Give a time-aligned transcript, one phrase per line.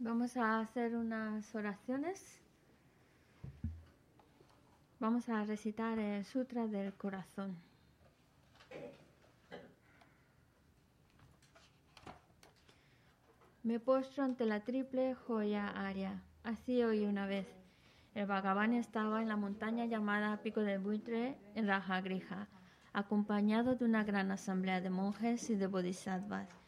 [0.00, 2.40] Vamos a hacer unas oraciones.
[5.00, 7.56] Vamos a recitar el Sutra del Corazón.
[13.64, 16.22] Me postro ante la triple joya aria.
[16.44, 17.48] Así hoy una vez.
[18.14, 22.46] El Bhagavan estaba en la montaña llamada Pico del Buitre en Rajagrija,
[22.92, 26.67] acompañado de una gran asamblea de monjes y de bodhisattvas.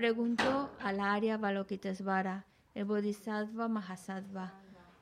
[0.00, 4.54] preguntó al Arya Balokitesvara, el Bodhisattva Mahasattva,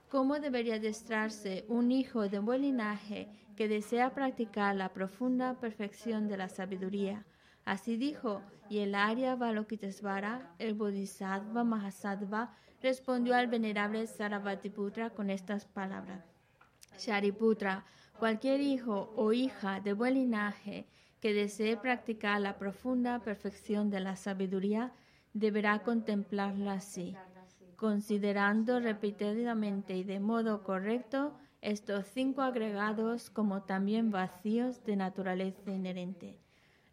[0.08, 6.36] ¿cómo debería adestrarse un hijo de buen linaje que desea practicar la profunda perfección de
[6.36, 7.24] la sabiduría?
[7.64, 15.64] Así dijo, y el Arya Balokitesvara, el Bodhisattva Mahasattva, respondió al venerable Sarabhatiputra con estas
[15.64, 16.24] palabras.
[16.98, 17.84] Shariputra,
[18.18, 20.88] cualquier hijo o hija de buen linaje
[21.20, 24.92] que desee practicar la profunda perfección de la sabiduría
[25.32, 27.16] deberá contemplarla así,
[27.76, 36.38] considerando repetidamente y de modo correcto estos cinco agregados como también vacíos de naturaleza inherente.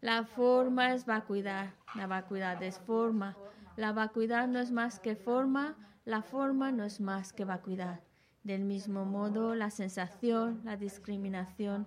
[0.00, 3.36] La forma es vacuidad, la vacuidad es forma,
[3.76, 8.00] la vacuidad no es más que forma, la forma no es más que vacuidad.
[8.42, 11.86] Del mismo modo, la sensación, la discriminación,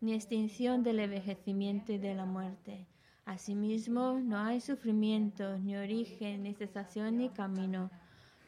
[0.00, 2.86] ni extinción del envejecimiento y de la muerte.
[3.24, 7.90] Asimismo, no hay sufrimiento, ni origen, ni cesación, ni camino.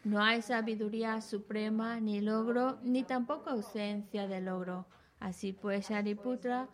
[0.04, 4.86] No hay sabiduría suprema, ni logro, ni tampoco ausencia de logro.
[5.20, 6.68] Así pues, Shariputra,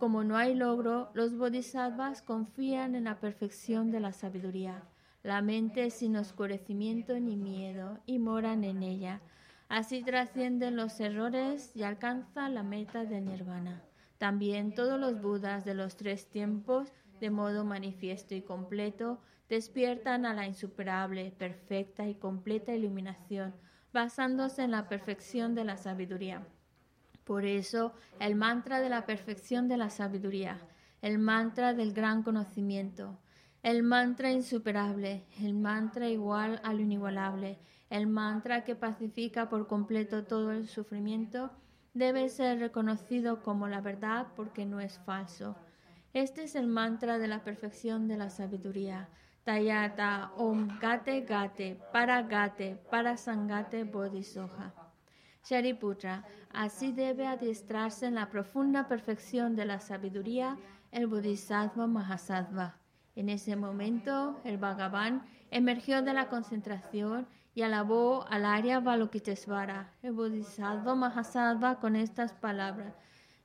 [0.00, 4.82] como no hay logro, los bodhisattvas confían en la perfección de la sabiduría.
[5.22, 9.20] La mente sin oscurecimiento ni miedo y moran en ella.
[9.68, 13.82] Así trascienden los errores y alcanzan la meta de nirvana.
[14.18, 20.34] También todos los Budas de los tres tiempos, de modo manifiesto y completo, despiertan a
[20.34, 23.54] la insuperable, perfecta y completa iluminación,
[23.92, 26.46] basándose en la perfección de la sabiduría.
[27.24, 30.58] Por eso, el mantra de la perfección de la sabiduría,
[31.00, 33.18] el mantra del gran conocimiento,
[33.62, 37.58] el mantra insuperable, el mantra igual al inigualable,
[37.88, 41.50] el mantra que pacifica por completo todo el sufrimiento,
[41.94, 45.56] debe ser reconocido como la verdad porque no es falso.
[46.12, 49.08] Este es el mantra de la perfección de la sabiduría.
[49.44, 54.72] Tayata Om Gate Gate Para Gate Para Sangate Bodhisoha.
[55.44, 60.56] Shariputra, así debe adiestrarse en la profunda perfección de la sabiduría
[60.90, 62.78] el Bodhisattva Mahasattva.
[63.14, 70.12] En ese momento, el Bhagavan emergió de la concentración y alabó al Arya Balokitesvara, el
[70.12, 72.94] Bodhisattva Mahasattva, con estas palabras.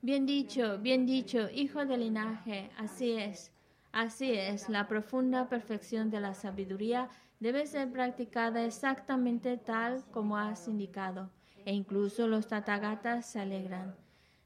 [0.02, 3.52] Bien dicho, bien dicho, hijo del linaje, así es.
[3.92, 7.10] Así es, la profunda perfección de la sabiduría
[7.40, 11.30] debe ser practicada exactamente tal como has indicado,
[11.66, 13.96] e incluso los tatagatas se alegran.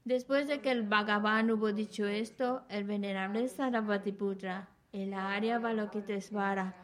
[0.04, 6.83] Después de que el Bhagavan hubo dicho esto, el venerable Sarabhatiputra, el Arya Balokitesvara,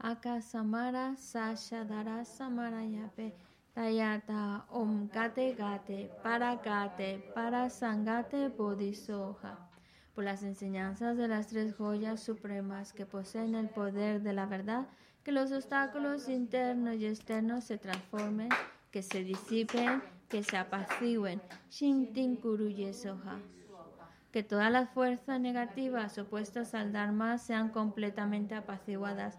[0.00, 3.32] Akasamara Sashadara Samarayape
[3.74, 9.58] Tayata Om Gate Gate Para Gate Para Sangate Bodhisoha.
[10.14, 14.86] Por las enseñanzas de las tres joyas supremas que poseen el poder de la verdad,
[15.24, 18.50] que los obstáculos internos y externos se transformen,
[18.92, 21.42] que se disipen, que se apacigüen.
[21.70, 22.38] Shintin
[22.92, 23.40] Soha
[24.32, 29.38] que todas las fuerzas negativas opuestas al Dharma sean completamente apaciguadas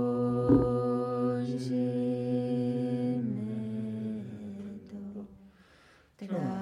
[6.21, 6.60] Yeah.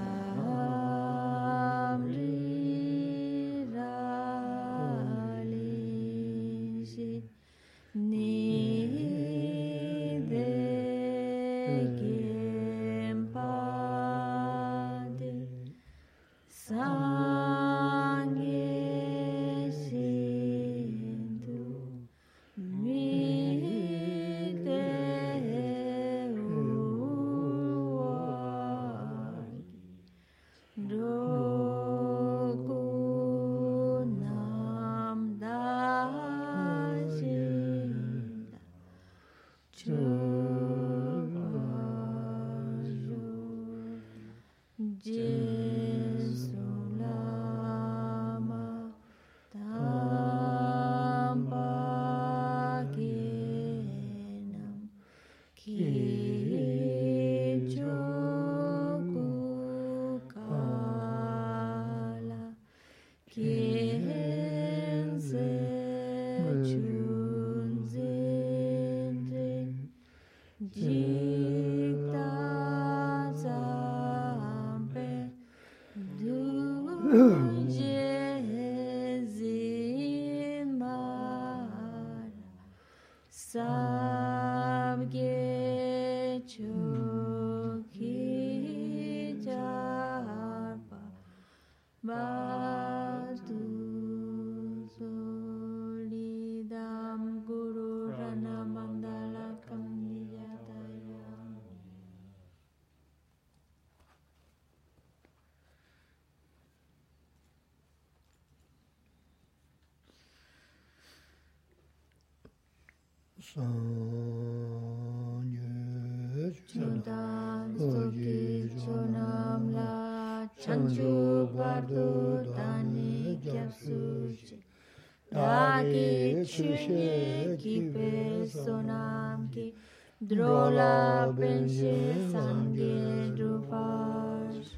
[126.64, 129.74] équipé son âme qui
[130.22, 134.78] drola penche sangue drupage.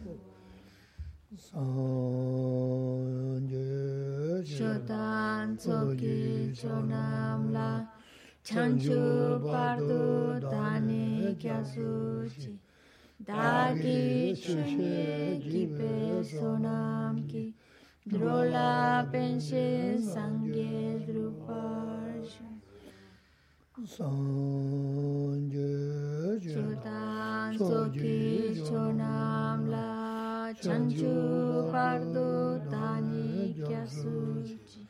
[1.38, 2.01] Sanje
[4.43, 7.88] Shotan soki chonam la
[8.43, 12.59] chanchu pardu dani kya suchi.
[13.23, 17.50] Dagi chunye kipe sonam ki.
[18.05, 22.36] Drola benje sangye drupash.
[26.51, 31.15] Chutan soki chonam la chanchu
[31.72, 34.88] pardo tani kya suchi.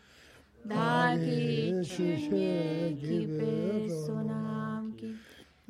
[0.67, 5.15] Dagi chushe kipe sonam ki.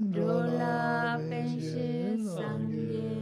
[0.10, 3.21] dola penshe sangye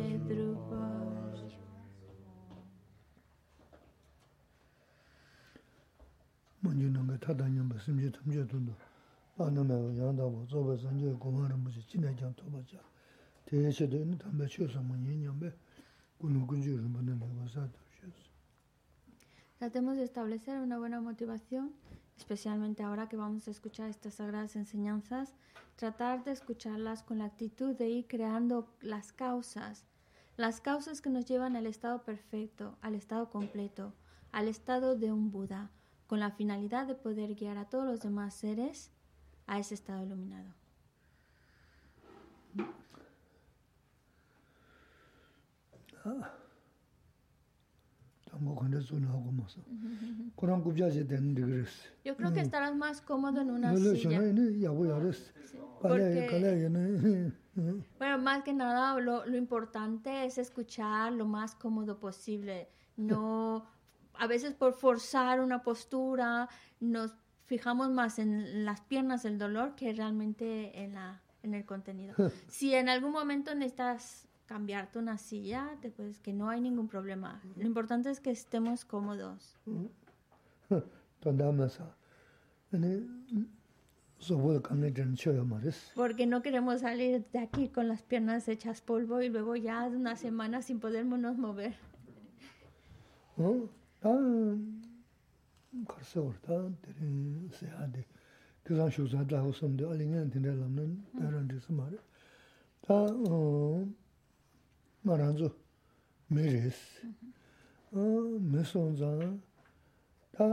[19.57, 21.73] Tratemos de establecer una buena motivación,
[22.17, 25.35] especialmente ahora que vamos a escuchar estas sagradas enseñanzas,
[25.75, 29.85] tratar de escucharlas con la actitud de ir creando las causas,
[30.37, 33.93] las causas que nos llevan al estado perfecto, al estado completo,
[34.31, 35.71] al estado de un Buda,
[36.09, 38.91] con la finalidad de poder guiar a todos los demás seres
[39.45, 40.55] a ese estado iluminado.
[52.03, 54.19] Yo creo que estarás más cómodo en una silla.
[57.99, 62.67] bueno, más que nada lo, lo importante es escuchar lo más cómodo posible.
[62.97, 63.67] No,
[64.19, 66.49] a veces por forzar una postura,
[66.79, 72.13] nos fijamos más en las piernas del dolor que realmente en, la, en el contenido.
[72.47, 77.41] si en algún momento necesitas cambiarte una silla, te puedes, que no hay ningún problema.
[77.55, 79.57] Lo importante es que estemos cómodos.
[85.95, 90.15] Porque no queremos salir de aquí con las piernas hechas polvo y luego ya una
[90.15, 91.77] semana sin podernos mover.
[93.99, 94.09] 다
[95.87, 98.05] 가서 오르다 되는 세아데
[98.63, 101.97] 그간 쇼자다 호섬데 알링은 된다라면 다른 데서 말해
[102.81, 103.85] 다어
[105.01, 105.53] 말한조
[106.27, 107.07] 메레스
[107.91, 107.99] 어
[108.39, 109.37] 메손자
[110.31, 110.45] 다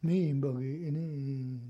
[0.00, 1.60] 메임버기 이니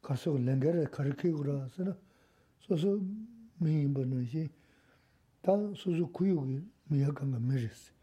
[0.00, 1.94] 가서 랭게를 가르키고라서는
[2.60, 3.04] 소소
[3.58, 7.92] 메임버는 시다 소소 구역이 미약한 거 메레스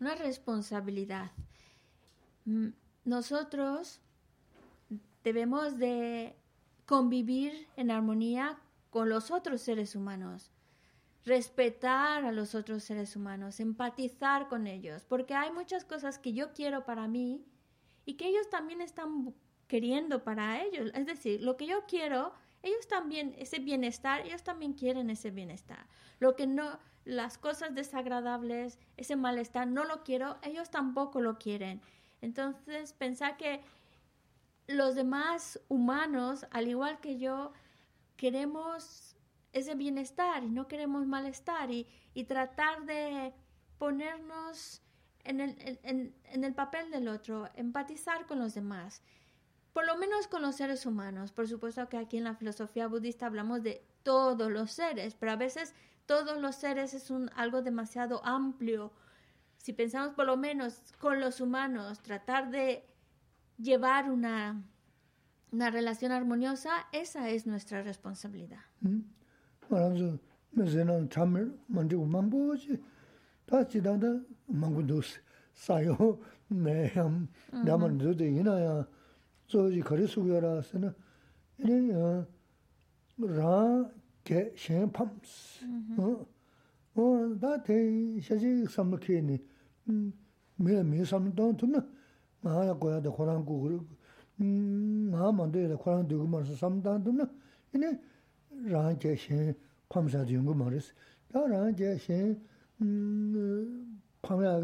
[0.00, 1.30] una responsabilidad.
[3.04, 4.00] Nosotros
[5.24, 6.36] debemos de
[6.84, 8.58] convivir en armonía
[8.90, 10.50] con los otros seres humanos,
[11.24, 16.52] respetar a los otros seres humanos, empatizar con ellos, porque hay muchas cosas que yo
[16.52, 17.44] quiero para mí
[18.04, 19.34] y que ellos también están
[19.66, 20.92] queriendo para ellos.
[20.94, 25.86] Es decir, lo que yo quiero, ellos también, ese bienestar, ellos también quieren ese bienestar.
[26.20, 31.80] Lo que no, las cosas desagradables, ese malestar, no lo quiero, ellos tampoco lo quieren.
[32.20, 33.62] Entonces, pensar que
[34.66, 37.52] los demás humanos, al igual que yo,
[38.16, 39.16] queremos
[39.52, 43.32] ese bienestar y no queremos malestar y, y tratar de
[43.78, 44.82] ponernos
[45.22, 49.00] en el, en, en el papel del otro, empatizar con los demás,
[49.72, 51.30] por lo menos con los seres humanos.
[51.30, 55.36] Por supuesto que aquí en la filosofía budista hablamos de todos los seres, pero a
[55.36, 55.72] veces
[56.06, 58.92] todos los seres es un, algo demasiado amplio.
[59.58, 62.84] Si pensamos por lo menos con los humanos, tratar de
[63.58, 64.62] llevar una,
[65.52, 68.60] una relación armoniosa, esa es nuestra responsabilidad.
[68.80, 69.00] ¿Mm?
[84.26, 85.34] kē shēng pāms.
[86.96, 87.06] Wā
[87.42, 87.76] dā tē
[88.24, 89.36] shēchī sāma kē nī,
[89.86, 91.82] mē mē sāma dāng tū nā,
[92.42, 93.78] mā yā guyā dā khurāng gu gu rū,
[95.12, 97.28] mā mā dā yā dā khurāng dā gu mā rā sāma dāng tū nā,
[97.76, 97.92] yinā
[98.72, 99.54] rāng kē shēng
[99.92, 100.96] pāms dā yung gu mā rā sī.
[101.30, 102.34] Dā rāng kē shēng
[104.26, 104.58] pāng yā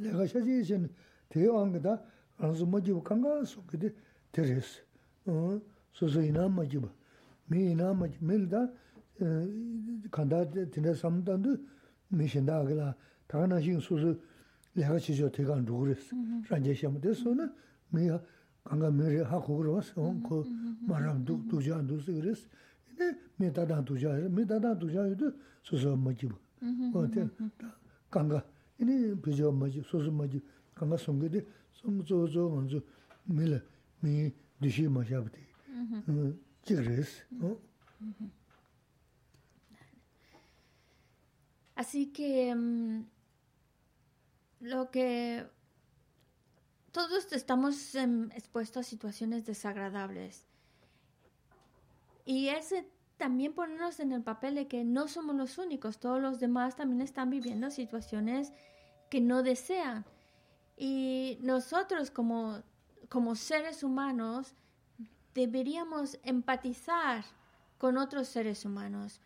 [0.00, 0.90] lē gā shēchī shēng
[1.30, 1.98] tē wāng gā dā
[2.40, 3.92] rāng sū mā jība kāng gā sū kē
[4.32, 4.80] tē rē sī,
[5.92, 6.95] sū sū yinā mā jība.
[7.48, 8.70] mi ina ma mil da
[10.10, 11.58] kanda tinda samdandu
[12.10, 12.94] mi shinda agla
[13.28, 14.18] taga na shing susu
[14.74, 16.12] lega chijo tegan ruguris
[16.50, 17.50] ranje shamu deso na
[17.92, 18.10] mi
[18.64, 20.44] kanga mi re ha kugurwas on ko
[20.86, 22.46] maram duk duja dusi giris
[22.92, 26.32] ine mi dadan duja mi dadan duja yudu susu majib
[26.94, 27.28] o te
[28.10, 28.44] kanga
[28.78, 30.42] ine pijo majib susu majib
[30.74, 32.82] kanga songi de som zo zo onzu
[33.26, 33.62] mi le
[34.02, 35.40] mi dishi majabdi
[36.66, 37.58] quieres, ¿no?
[41.76, 43.04] Así que mm,
[44.60, 45.46] lo que
[46.90, 50.46] todos estamos em, expuestos a situaciones desagradables.
[52.24, 56.40] Y ese también ponernos en el papel de que no somos los únicos, todos los
[56.40, 58.52] demás también están viviendo situaciones
[59.10, 60.04] que no desean.
[60.76, 62.62] Y nosotros como,
[63.08, 64.54] como seres humanos
[65.36, 67.22] deberíamos empatizar
[67.76, 69.20] con otros seres humanos,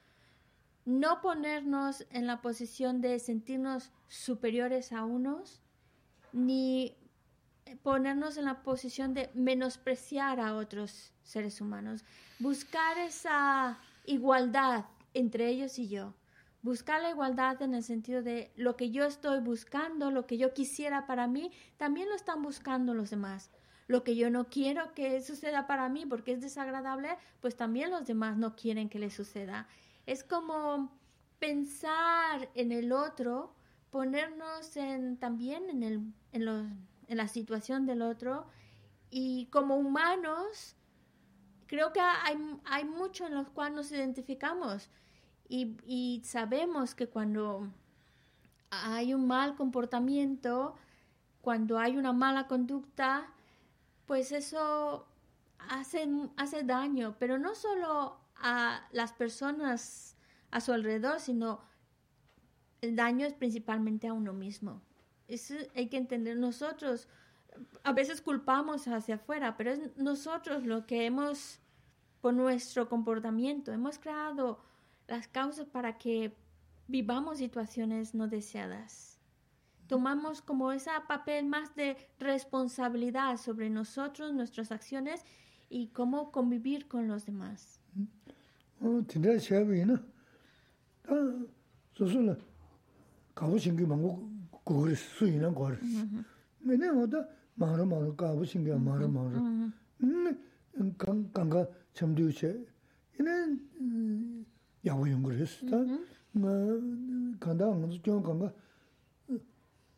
[0.85, 5.63] no ponernos en la posición de sentirnos superiores a unos,
[6.33, 6.97] ni
[7.85, 12.05] ponernos en la posición de menospreciar a otros seres humanos,
[12.41, 16.15] buscar esa igualdad entre ellos y yo,
[16.63, 20.55] buscar la igualdad en el sentido de lo que yo estoy buscando, lo que yo
[20.55, 23.53] quisiera para mí, también lo están buscando los demás.
[23.91, 27.09] Lo que yo no quiero que suceda para mí porque es desagradable,
[27.41, 29.67] pues también los demás no quieren que le suceda.
[30.07, 30.93] Es como
[31.41, 33.53] pensar en el otro,
[33.91, 36.01] ponernos en, también en, el,
[36.33, 36.67] en los
[37.11, 38.47] en la situación del otro.
[39.11, 40.77] Y como humanos,
[41.67, 44.89] creo que hay, hay mucho en los cuales nos identificamos
[45.49, 47.69] y, y sabemos que cuando
[48.71, 50.77] hay un mal comportamiento,
[51.41, 53.27] cuando hay una mala conducta,
[54.11, 55.07] pues eso
[55.69, 60.17] hace, hace daño, pero no solo a las personas
[60.51, 61.61] a su alrededor, sino
[62.81, 64.83] el daño es principalmente a uno mismo.
[65.29, 67.07] Eso hay que entender nosotros.
[67.85, 71.61] A veces culpamos hacia afuera, pero es nosotros lo que hemos,
[72.21, 74.61] por nuestro comportamiento, hemos creado
[75.07, 76.37] las causas para que
[76.89, 79.10] vivamos situaciones no deseadas.
[79.91, 85.25] Tomamos como ese papel más de responsabilidad sobre nosotros, nuestras acciones
[85.69, 87.81] y cómo convivir con los demás.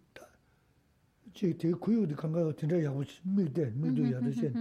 [1.34, 4.52] 제 대구요도 간가 진짜 야고 미대 미도 야듯이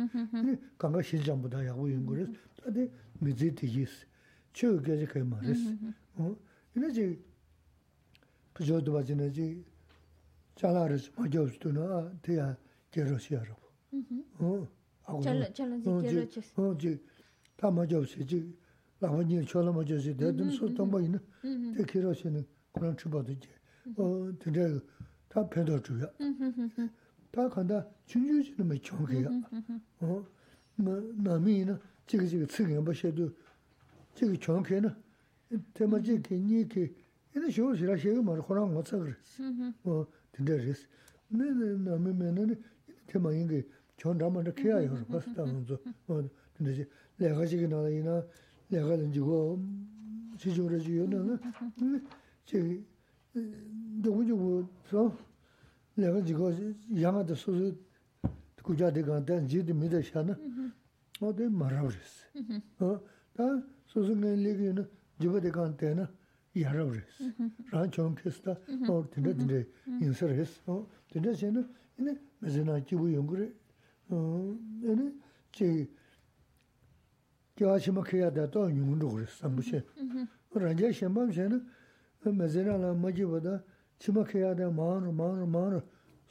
[0.79, 2.89] 간가 실장보다 야고 연구를 다데
[3.21, 4.07] 미지 되겠어
[4.53, 5.77] 저게 그 말이스
[6.15, 6.37] 어
[6.77, 7.19] 이제
[8.55, 9.65] 부조도 봐지는지
[10.57, 12.57] 잘하르지 맞아 없으나 대야
[12.91, 13.55] 게러시야로
[14.39, 14.69] 어
[15.03, 17.03] 하고 잘 잘은 게러치 어지
[17.57, 18.55] 다 맞아 없지
[19.05, 21.19] 라원이 처럼 맞아 지 대든 소통 뭐 있는
[21.75, 23.49] 대 게러시는 그런 주바도 이제
[23.97, 24.79] 어 근데
[25.29, 26.07] 다 배도 주야.
[27.31, 29.29] 다 간다 준주지는 뭐 좋게야.
[30.01, 30.27] 어.
[30.77, 33.31] 뭐 남이는 지금 지금 쓰긴 뭐 셔도
[34.15, 34.91] 지금 좋게는
[35.75, 36.93] 대마지 괜히게
[37.37, 38.99] 이제 쇼시라 셔가 말 호랑 못 써.
[39.85, 40.87] 어 근데스.
[41.29, 42.61] 네네 남이면은
[43.07, 43.67] 대마 이게
[43.97, 45.05] 좋은 담을 해야 해요.
[45.09, 45.79] 봤다면서.
[46.09, 48.23] 어 근데 내가 지금 나이나
[48.69, 49.63] 내가 이제고
[50.39, 51.39] 지조를 지요는
[52.45, 52.83] 제
[54.03, 55.17] 누구누구 저
[55.95, 57.75] 내가 지금 양아도 소소
[58.63, 60.37] 구자대 간다 지도 믿어 샤나
[61.21, 61.99] 어디 말아버렸어
[62.79, 64.89] 어다 소소는 얘기는
[65.21, 66.11] 지버대 간다나
[66.57, 67.05] 야라버렸어
[67.71, 68.53] 란 좀케스다
[68.89, 69.67] 어 근데 근데
[70.01, 73.55] 인서했어 어 근데 쟤는 이네 매제나 지부 연구를
[74.09, 75.13] 어 얘네
[75.53, 75.89] 제
[77.60, 79.82] gyāshima khyā dātā nyung rūg rī sāmbu shē.
[79.96, 80.28] Mm-hmm.
[80.56, 81.60] Rāngyā shēmbām shē na,
[82.26, 83.56] mē zirā lā mā jība dā,
[84.00, 85.82] chima khyā dā mā rū, mā rū, mā rū,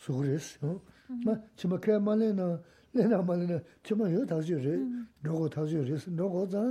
[0.04, 0.72] sūg rī sī.
[1.60, 2.48] Chima khyā mā lē na,
[2.96, 4.76] lē na mā lē na, chima yō tā shī rī,
[5.24, 6.64] rōgō tā shī rī sī, rōgō tā,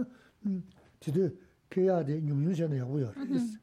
[1.01, 1.29] titī
[1.73, 3.57] khyā dā nyung nyung shē na yā gu yā rī sī.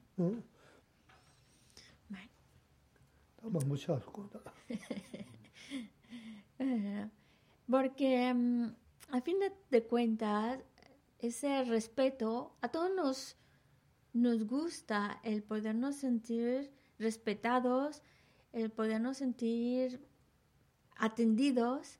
[3.40, 4.40] Tā mā mū chā sū kō tā.
[7.70, 8.74] Porque, um,
[9.12, 9.38] a fin
[9.70, 10.58] de cuentas,
[11.20, 13.36] ese respeto a todos nos
[14.12, 18.02] nos gusta el podernos sentir respetados,
[18.52, 20.04] el podernos sentir
[20.96, 21.98] atendidos.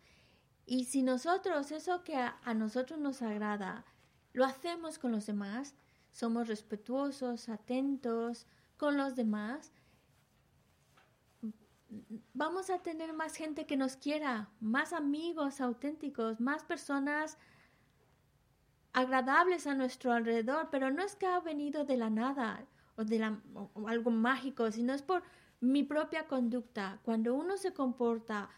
[0.66, 3.84] Y si nosotros, eso que a, nosotros nos agrada,
[4.32, 5.74] lo hacemos con los demás,
[6.12, 9.72] somos respetuosos, atentos con los demás,
[12.34, 17.36] vamos a tener más gente que nos quiera, más amigos auténticos, más personas
[18.92, 22.64] agradables a nuestro alrededor, pero no es que ha venido de la nada
[22.96, 23.22] o de
[23.86, 25.22] algo mágico, sino es por
[25.60, 27.00] mi propia conducta.
[27.04, 28.50] Cuando uno se comporta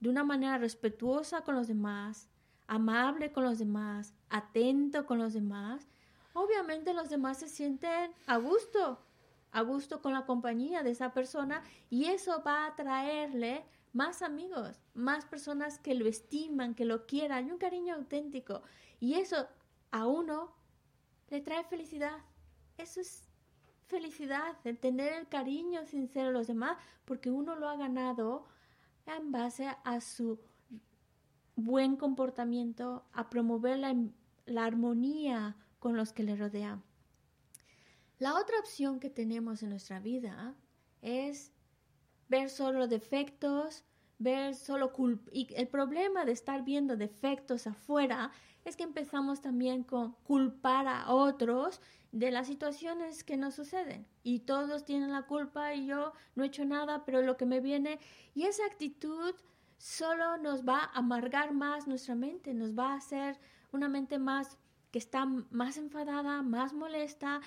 [0.00, 2.28] de una manera respetuosa con los demás,
[2.66, 5.88] amable con los demás, atento con los demás,
[6.32, 9.00] obviamente los demás se sienten a gusto,
[9.52, 14.80] a gusto con la compañía de esa persona y eso va a traerle más amigos,
[14.94, 18.62] más personas que lo estiman, que lo quieran, y un cariño auténtico.
[19.00, 19.48] Y eso
[19.90, 20.54] a uno
[21.28, 22.18] le trae felicidad.
[22.76, 23.28] Eso es
[23.86, 28.46] felicidad, el tener el cariño sincero de los demás, porque uno lo ha ganado
[29.06, 30.38] en base a su
[31.56, 33.96] buen comportamiento, a promover la,
[34.46, 36.82] la armonía con los que le rodean.
[38.18, 40.54] La otra opción que tenemos en nuestra vida
[41.02, 41.52] es
[42.28, 43.84] ver solo defectos,
[44.18, 45.30] ver solo culpa.
[45.32, 48.32] Y el problema de estar viendo defectos afuera
[48.68, 51.80] es que empezamos también con culpar a otros
[52.12, 54.06] de las situaciones que nos suceden.
[54.22, 57.60] Y todos tienen la culpa y yo no he hecho nada, pero lo que me
[57.60, 57.98] viene.
[58.34, 59.34] Y esa actitud
[59.78, 63.38] solo nos va a amargar más nuestra mente, nos va a hacer
[63.72, 64.56] una mente más
[64.90, 67.40] que está más enfadada, más molesta.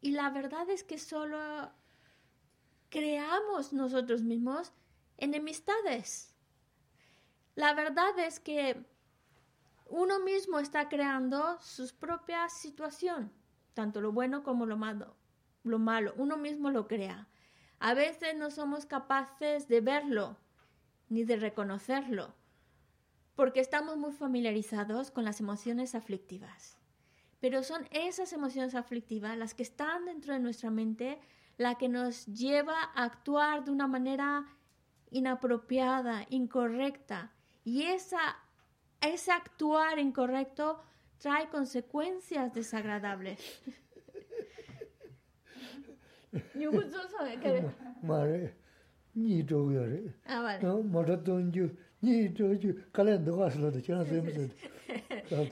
[0.00, 1.70] Y la verdad es que solo
[2.88, 4.72] creamos nosotros mismos
[5.16, 6.34] enemistades.
[7.54, 8.84] La verdad es que
[9.92, 13.30] uno mismo está creando su propia situación,
[13.74, 15.16] tanto lo bueno como lo malo.
[15.64, 17.28] Lo malo, uno mismo lo crea.
[17.78, 20.38] A veces no somos capaces de verlo
[21.08, 22.34] ni de reconocerlo.
[23.34, 26.78] porque estamos muy familiarizados con las emociones aflictivas.
[27.40, 31.18] Pero son esas emociones aflictivas las que están dentro de nuestra mente,
[31.56, 34.46] la que nos lleva a actuar de una manera
[35.10, 37.32] inapropiada, incorrecta.
[37.64, 38.36] Y esa,
[39.02, 40.80] ese actuar incorrecto
[41.18, 43.40] trae consecuencias desagradables.
[50.26, 50.60] Ah, vale.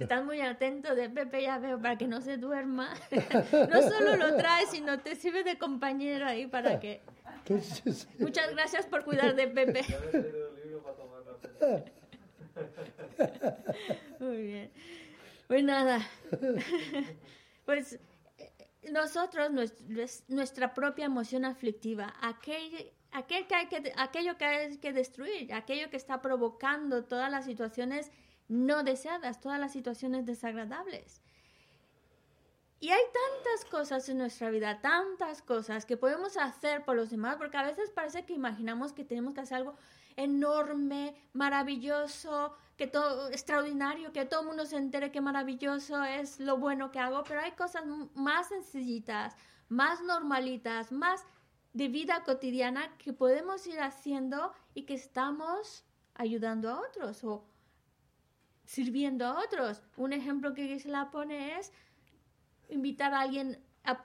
[0.01, 2.95] Estás muy atento de Pepe, ya veo, para que no se duerma.
[3.71, 7.03] No solo lo trae, sino te sirve de compañero ahí para que...
[8.19, 9.85] Muchas gracias por cuidar de Pepe.
[14.20, 14.70] Muy bien.
[15.46, 16.01] Pues nada.
[17.66, 18.01] Pues
[18.90, 19.49] nosotros,
[20.27, 25.88] nuestra propia emoción aflictiva, aquel, aquel que hay que, aquello que hay que destruir, aquello
[25.88, 28.11] que está provocando todas las situaciones
[28.49, 31.23] no deseadas, todas las situaciones desagradables.
[32.81, 37.37] Y hay tantas cosas en nuestra vida, tantas cosas que podemos hacer por los demás,
[37.37, 39.77] porque a veces parece que imaginamos que tenemos que hacer algo
[40.16, 46.57] enorme, maravilloso, que todo extraordinario, que todo el mundo se entere que maravilloso es lo
[46.57, 49.37] bueno que hago, pero hay cosas más sencillitas,
[49.68, 51.25] más normalitas, más
[51.73, 57.44] de vida cotidiana que podemos ir haciendo y que estamos ayudando a otros o
[58.64, 59.83] sirviendo a otros.
[59.96, 61.73] Un ejemplo que la pone es
[62.68, 63.62] invitar a alguien,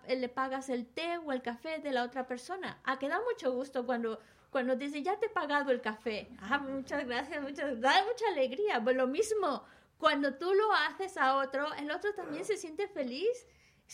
[0.07, 2.79] le pagas el té o el café de la otra persona.
[2.83, 4.19] A que da mucho gusto cuando
[4.55, 6.29] cuando dice, ya te he pagado el café.
[6.39, 8.81] Ah, muchas gracias, muchas Da mucha alegría.
[8.81, 9.65] Pues lo mismo,
[9.97, 13.45] cuando tú lo haces a otro, el otro también se siente feliz.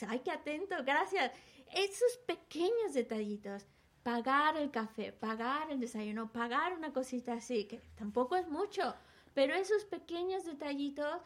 [0.08, 1.32] Ay, qué atento, gracias.
[1.74, 3.66] Esos pequeños detallitos.
[4.04, 8.94] Pagar el café, pagar el desayuno, pagar una cosita así, que tampoco es mucho,
[9.34, 11.22] pero esos pequeños detallitos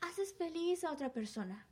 [0.00, 1.66] haces feliz a otra persona.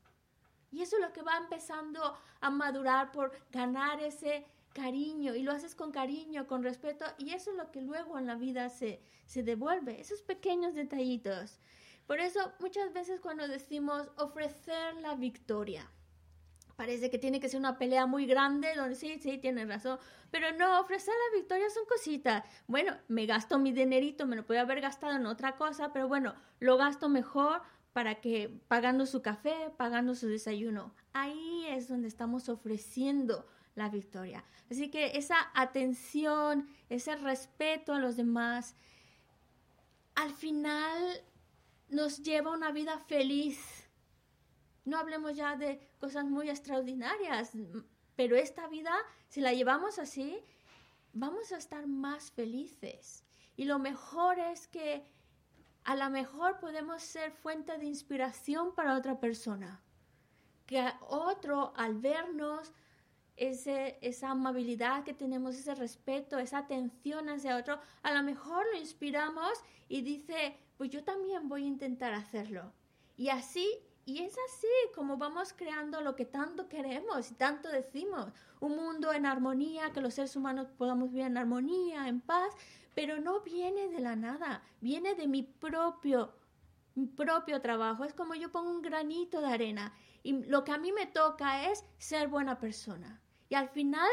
[0.73, 4.45] Y eso es lo que va empezando a madurar por ganar ese
[4.79, 8.27] cariño y lo haces con cariño, con respeto y eso es lo que luego en
[8.27, 11.59] la vida se, se devuelve, esos pequeños detallitos.
[12.07, 15.91] Por eso muchas veces cuando decimos ofrecer la victoria,
[16.77, 19.99] parece que tiene que ser una pelea muy grande, donde sí, sí, tiene razón,
[20.31, 22.45] pero no, ofrecer la victoria son cositas.
[22.69, 26.35] Bueno, me gasto mi dinerito, me lo puedo haber gastado en otra cosa, pero bueno,
[26.61, 27.63] lo gasto mejor
[27.93, 30.95] para que pagando su café, pagando su desayuno.
[31.15, 33.45] Ahí es donde estamos ofreciendo
[33.79, 34.45] la victoria.
[34.71, 38.75] Así que esa atención, ese respeto a los demás,
[40.15, 41.23] al final
[41.89, 43.89] nos lleva a una vida feliz.
[44.85, 47.53] No hablemos ya de cosas muy extraordinarias,
[48.17, 48.93] pero esta vida,
[49.29, 50.39] si la llevamos así,
[51.13, 53.25] vamos a estar más felices.
[53.57, 55.05] Y lo mejor es que
[55.85, 59.81] a lo mejor podemos ser fuente de inspiración para otra persona.
[60.67, 62.73] Que otro, al vernos,
[63.39, 68.79] ese, esa amabilidad que tenemos, ese respeto, esa atención hacia otro, a lo mejor lo
[68.79, 69.53] inspiramos
[69.89, 72.73] y dice, pues yo también voy a intentar hacerlo.
[73.17, 73.69] Y así,
[74.05, 78.27] y es así como vamos creando lo que tanto queremos y tanto decimos,
[78.61, 82.55] un mundo en armonía, que los seres humanos podamos vivir en armonía, en paz,
[82.95, 86.35] pero no viene de la nada, viene de mi propio
[86.99, 89.93] mi propio trabajo, es como yo pongo un granito de arena
[90.25, 93.21] y lo que a mí me toca es ser buena persona.
[93.49, 94.11] Y al final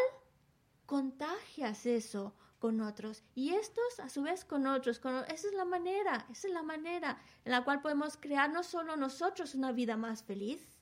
[0.86, 4.98] contagias eso con otros y estos a su vez con otros.
[5.28, 8.96] esa es la manera, esa es la manera en la cual podemos crear no solo
[8.96, 10.80] nosotros una vida más feliz,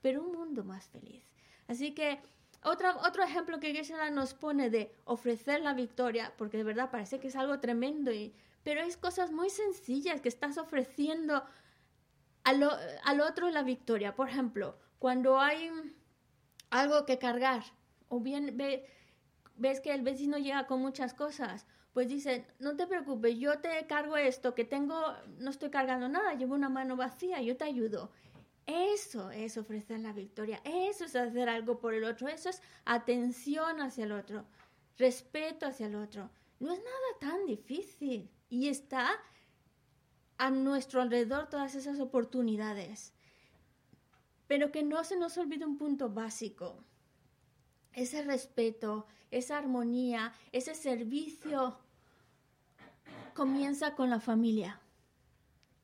[0.00, 1.24] pero un mundo más feliz.
[1.68, 2.20] Así que
[2.62, 7.20] otro, otro ejemplo que Geshe nos pone de ofrecer la victoria, porque de verdad parece
[7.20, 8.34] que es algo tremendo, y,
[8.64, 11.44] pero es cosas muy sencillas que estás ofreciendo
[12.44, 12.68] al,
[13.04, 14.14] al otro la victoria.
[14.14, 15.70] Por ejemplo, cuando hay
[16.70, 17.62] algo que cargar,
[18.10, 18.58] o bien
[19.56, 23.86] ves que el vecino llega con muchas cosas, pues dice, no te preocupes, yo te
[23.86, 25.00] cargo esto, que tengo,
[25.38, 28.10] no estoy cargando nada, llevo una mano vacía, yo te ayudo.
[28.66, 33.80] Eso es ofrecer la victoria, eso es hacer algo por el otro, eso es atención
[33.80, 34.44] hacia el otro,
[34.98, 36.30] respeto hacia el otro.
[36.58, 39.08] No es nada tan difícil y está
[40.38, 43.12] a nuestro alrededor todas esas oportunidades.
[44.46, 46.84] Pero que no se nos olvide un punto básico
[47.92, 51.78] ese respeto, esa armonía, ese servicio
[53.34, 54.80] comienza con la familia.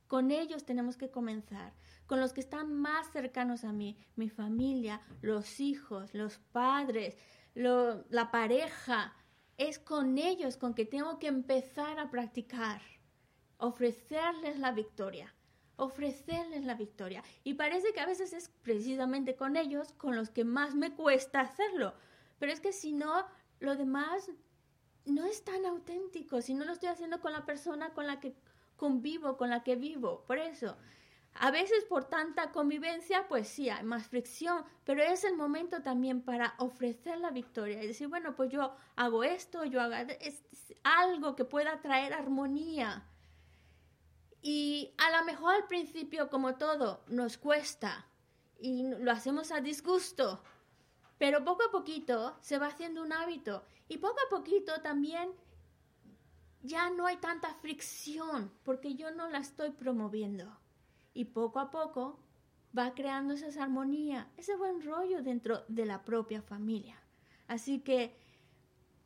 [0.09, 1.73] Con ellos tenemos que comenzar,
[2.07, 7.17] con los que están más cercanos a mí, mi familia, los hijos, los padres,
[7.55, 9.15] la pareja.
[9.57, 12.83] Es con ellos con que tengo que empezar a practicar
[13.59, 15.35] ofrecerles la victoria,
[15.77, 17.23] ofrecerles la victoria.
[17.45, 21.41] Y parece que a veces es precisamente con ellos con los que más me cuesta
[21.41, 21.95] hacerlo,
[22.39, 23.27] pero es que si no,
[23.61, 24.31] lo demás
[25.05, 28.35] no es tan auténtico, si no lo estoy haciendo con la persona con la que
[28.77, 30.25] convivo, con la que vivo.
[30.27, 30.77] Por eso,
[31.35, 36.23] a veces por tanta convivencia, pues sí, hay más fricción, pero es el momento también
[36.23, 39.95] para ofrecer la victoria y decir, bueno, pues yo hago esto, yo hago
[40.83, 43.07] algo que pueda traer armonía.
[44.49, 48.07] Y a lo mejor al principio, como todo, nos cuesta
[48.61, 50.41] y lo hacemos a disgusto,
[51.19, 55.33] pero poco a poquito se va haciendo un hábito y poco a poquito también
[56.63, 60.57] ya no hay tanta fricción porque yo no la estoy promoviendo.
[61.13, 62.21] Y poco a poco
[62.79, 67.03] va creando esa armonía, ese buen rollo dentro de la propia familia.
[67.49, 68.17] Así que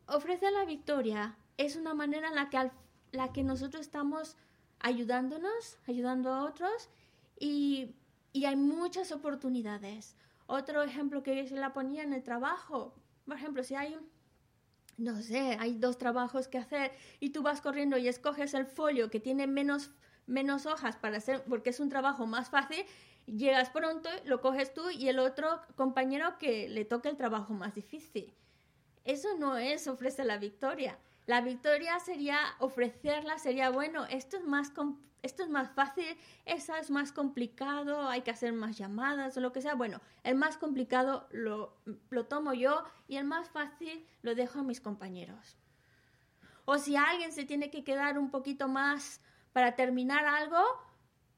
[0.07, 2.70] ofrecer la victoria es una manera en la que,
[3.12, 4.37] la que nosotros estamos
[4.81, 6.88] ayudándonos, ayudando a otros
[7.38, 7.95] y,
[8.33, 10.16] y hay muchas oportunidades.
[10.47, 13.97] Otro ejemplo que se la ponía en el trabajo, por ejemplo, si hay
[15.01, 19.11] no sé, hay dos trabajos que hacer y tú vas corriendo y escoges el folio
[19.11, 19.90] que tiene menos,
[20.27, 22.85] menos hojas para hacer, porque es un trabajo más fácil,
[23.27, 27.75] llegas pronto, lo coges tú y el otro compañero que le toca el trabajo más
[27.75, 28.35] difícil.
[29.05, 30.99] Eso no es ofrecer la victoria.
[31.31, 34.73] La victoria sería ofrecerla, sería, bueno, esto es más,
[35.23, 39.53] esto es más fácil, esa es más complicado, hay que hacer más llamadas o lo
[39.53, 39.77] que sea.
[39.77, 41.77] Bueno, el más complicado lo,
[42.09, 45.57] lo tomo yo y el más fácil lo dejo a mis compañeros.
[46.64, 49.21] O si alguien se tiene que quedar un poquito más
[49.53, 50.61] para terminar algo,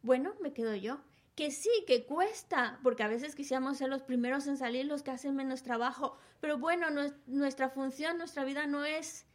[0.00, 1.02] bueno, me quedo yo.
[1.34, 5.10] Que sí, que cuesta, porque a veces quisiéramos ser los primeros en salir, los que
[5.10, 6.86] hacen menos trabajo, pero bueno,
[7.26, 9.26] nuestra función, nuestra vida no es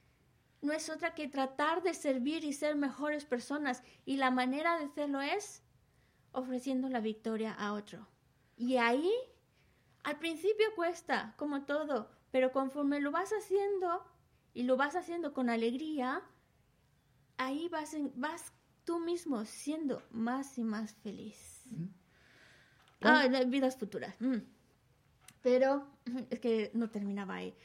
[0.61, 3.83] no es otra que tratar de servir y ser mejores personas.
[4.05, 5.63] Y la manera de hacerlo es
[6.31, 8.07] ofreciendo la victoria a otro.
[8.57, 9.11] Y ahí,
[10.03, 14.03] al principio cuesta, como todo, pero conforme lo vas haciendo
[14.53, 16.23] y lo vas haciendo con alegría,
[17.37, 18.51] ahí vas, vas
[18.83, 21.63] tú mismo siendo más y más feliz.
[21.65, 21.85] Mm.
[23.01, 24.19] Ah, vidas futuras.
[24.19, 24.37] Mm.
[25.43, 25.87] Pero
[26.31, 27.55] es que no terminaba ahí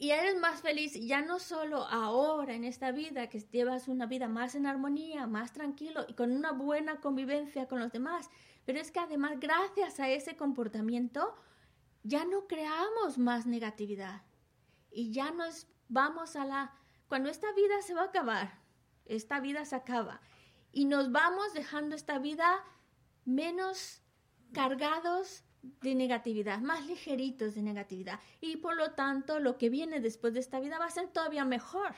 [0.00, 4.28] y eres más feliz ya no solo ahora en esta vida, que llevas una vida
[4.28, 8.30] más en armonía, más tranquilo y con una buena convivencia con los demás,
[8.64, 11.34] pero es que además gracias a ese comportamiento
[12.02, 14.22] ya no creamos más negatividad
[14.90, 16.74] y ya nos vamos a la...
[17.06, 18.58] Cuando esta vida se va a acabar,
[19.04, 20.22] esta vida se acaba
[20.72, 22.64] y nos vamos dejando esta vida
[23.26, 24.00] menos
[24.54, 28.20] cargados de negatividad, más ligeritos de negatividad.
[28.40, 31.44] Y por lo tanto, lo que viene después de esta vida va a ser todavía
[31.44, 31.94] mejor.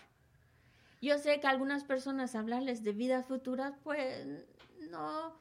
[1.01, 4.47] Yo sé que algunas personas hablarles de vidas futuras, pues
[4.91, 5.37] no,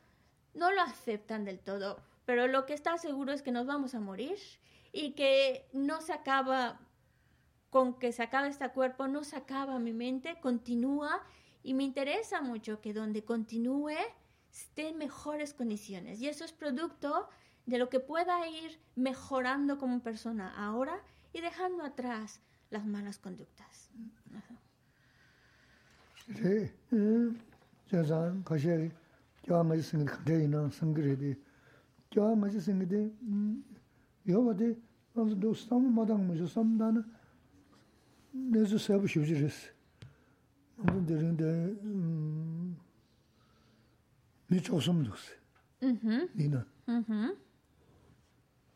[0.53, 2.01] no lo aceptan del todo.
[2.25, 4.37] Pero lo que está seguro es que nos vamos a morir
[4.91, 6.79] y que no se acaba
[7.69, 11.23] con que se acabe este cuerpo, no se acaba mi mente, continúa
[11.63, 13.95] y me interesa mucho que donde continúe
[14.51, 16.21] esté en mejores condiciones.
[16.21, 17.29] Y eso es producto
[17.65, 21.01] de lo que pueda ir mejorando como persona ahora
[21.33, 23.89] y dejando atrás las malas conductas.
[26.35, 26.71] Sí,
[27.89, 28.75] saben, casi ya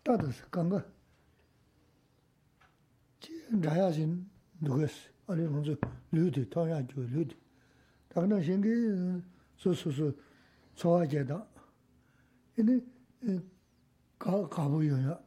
[0.06, 0.86] 따듯 간가
[3.60, 4.30] 라야진
[4.62, 5.76] 누구스 아니 먼저
[6.12, 7.36] 류디 타야죠 류디.
[8.10, 8.70] 당나 생기
[9.58, 10.14] 소소소
[10.76, 11.44] 소화제다.
[12.60, 12.82] 이니
[14.20, 15.20] 가 가보여야.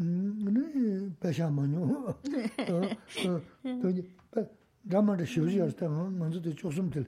[0.00, 2.18] 음 배샤만요
[2.66, 2.82] 또
[4.86, 7.06] 라마데 쇼지였다 먼저 또 조심들.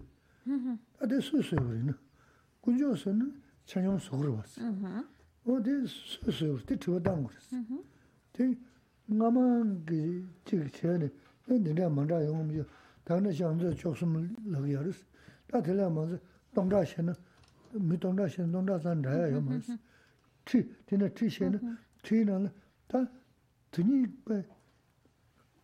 [1.01, 1.99] 아데 소소요 그러나
[2.61, 4.62] 군조선 전용 속으로 왔어.
[5.45, 7.57] 어디 소소 때 저당 그랬어.
[8.34, 8.55] 대
[9.05, 11.09] 나만 그 지금 전에
[11.47, 12.61] 내가 먼저 용음이
[13.03, 15.03] 당내想着 조금 러기어스.
[15.47, 16.17] 다 들려면서
[16.53, 17.13] 동자신은
[17.74, 19.74] 미 동자신 동자산 나야 요면서.
[20.45, 22.49] 티 되는 티신은 티는
[22.88, 23.05] 다
[23.72, 24.43] 드니 배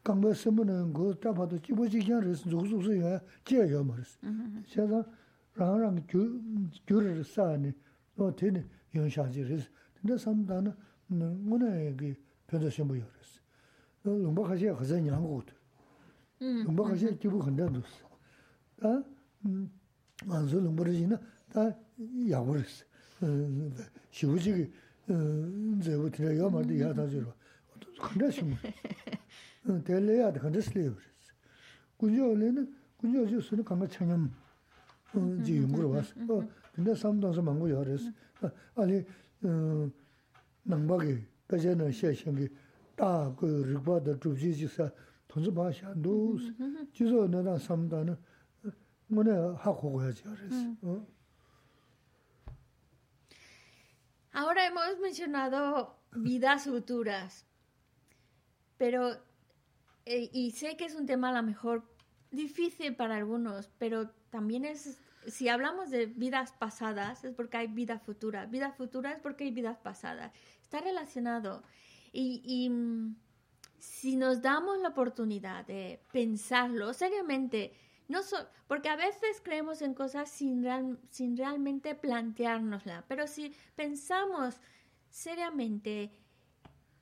[0.04, 4.20] 강가 쓰면은 그 잡아도 집어지게 하면서 조수수야 제요 말았어.
[4.68, 5.06] 제가
[5.56, 6.42] 라랑 주
[6.86, 7.74] 주를 쌓네.
[8.18, 8.66] 어 되네.
[8.94, 9.70] 연샤지 그래서
[10.02, 10.74] 근데 삼다는
[11.08, 12.16] 뭐네 그
[12.48, 13.42] 변자 신부 요랬어
[14.04, 15.44] 농바 가시 가서 냥고
[16.42, 17.82] 음 농바 가시 기부 한다도
[18.82, 19.04] 아
[20.30, 21.20] 안서 넘버지나
[21.52, 21.76] 다
[22.30, 22.86] 야고르스
[24.12, 24.72] 시부지기
[25.84, 27.34] 제부 들어야 말도 야다지로
[28.02, 30.96] 근데서 뭐 대래야 근데스래요
[31.98, 34.32] 군요는 군요 주스는 강가 창념
[35.44, 38.12] 지 연구로 왔어 어 근데 삼동서 망고 열었어
[38.76, 39.04] 아니
[39.44, 39.90] 어
[40.64, 42.48] 남박이 그전에 시행이
[42.96, 44.90] 다그 리바더 주지지사
[45.28, 46.54] 돈서 봐샤 노스
[46.94, 48.18] 지서 내가 삼다는
[54.34, 57.46] Ahora hemos mencionado vidas futuras,
[58.78, 59.14] pero,
[60.06, 61.84] eh, y sé que es un tema a lo mejor
[62.32, 67.99] difícil para algunos, pero también es, si hablamos de vidas pasadas, es porque hay vida
[67.99, 68.47] futura.
[68.47, 70.33] Vida futura es porque hay vidas pasadas.
[70.63, 71.63] Está relacionado.
[72.13, 73.17] Y, mm,
[73.79, 77.73] si nos damos la oportunidad de pensarlo seriamente,
[78.09, 78.21] no
[78.69, 80.65] porque a veces creemos en cosas sin,
[81.11, 84.61] sin realmente planteárnosla, pero si pensamos
[85.11, 86.13] seriamente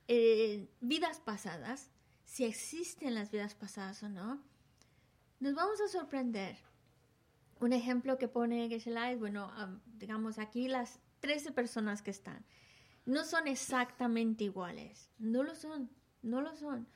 [0.07, 1.91] en vidas pasadas,
[2.25, 4.41] si existen las vidas pasadas o no,
[5.39, 6.57] nos vamos a sorprender.
[7.61, 9.51] Un ejemplo que pone Geshe-la es, bueno,
[9.85, 12.43] digamos aquí las 13 personas que están,
[13.05, 15.89] no son exactamente iguales, no lo son,
[16.23, 16.87] no lo son.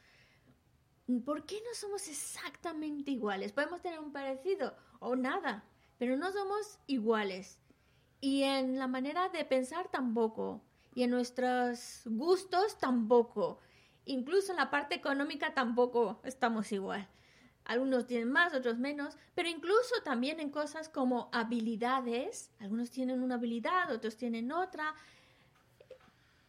[1.24, 3.52] ¿por qué no somos exactamente iguales?
[3.52, 5.64] Podemos tener un parecido o nada,
[6.00, 7.60] pero no somos iguales.
[8.20, 10.64] Y en la manera de pensar tampoco,
[10.96, 13.60] y en nuestros gustos tampoco.
[14.06, 17.08] Incluso en la parte económica tampoco estamos igual.
[17.66, 22.52] Algunos tienen más, otros menos, pero incluso también en cosas como habilidades.
[22.60, 24.96] Algunos tienen una habilidad, otros tienen otra.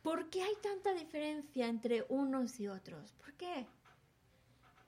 [0.03, 3.13] ¿Por qué hay tanta diferencia entre unos y otros?
[3.13, 3.67] ¿Por qué?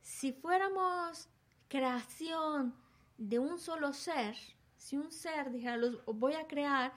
[0.09, 1.29] si fuéramos
[1.69, 2.75] creación
[3.19, 4.35] de un solo ser,
[4.79, 6.95] si un ser dijera, los voy a crear,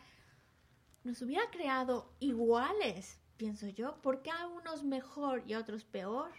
[1.04, 6.32] nos hubiera creado iguales, pienso yo, porque a unos mejor y a otros peor,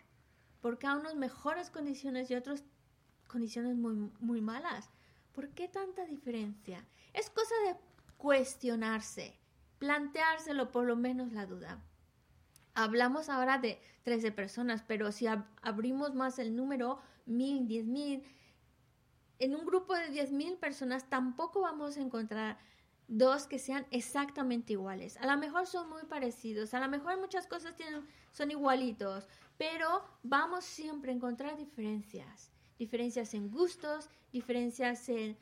[0.63, 2.65] porque a unos mejores condiciones y a otros
[3.33, 4.91] condiciones muy, muy malas.
[5.33, 6.87] ¿Por qué tanta diferencia?
[7.15, 7.77] Es cosa de
[8.19, 9.35] cuestionarse,
[9.79, 11.83] planteárselo por lo menos la duda.
[12.75, 18.23] Hablamos ahora de 13 personas, pero si abrimos más el número, mil, diez mil,
[19.39, 22.59] en un grupo de diez mil personas tampoco vamos a encontrar
[23.09, 25.17] dos que sean exactamente iguales.
[25.19, 29.29] A lo mejor son muy parecidos, a lo mejor muchas cosas tienen, son igualitos,
[29.59, 32.53] pero vamos siempre a encontrar diferencias.
[32.83, 35.37] Diferencias en gustos, diferencias en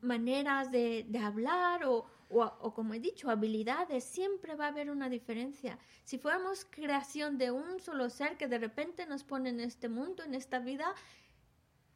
[0.00, 5.76] maneras de, hablar o, o, como he dicho, habilidades, siempre va a haber una diferencia.
[6.04, 10.22] Si fuéramos creación de un solo ser que de repente nos pone en este mundo,
[10.22, 10.94] en esta vida,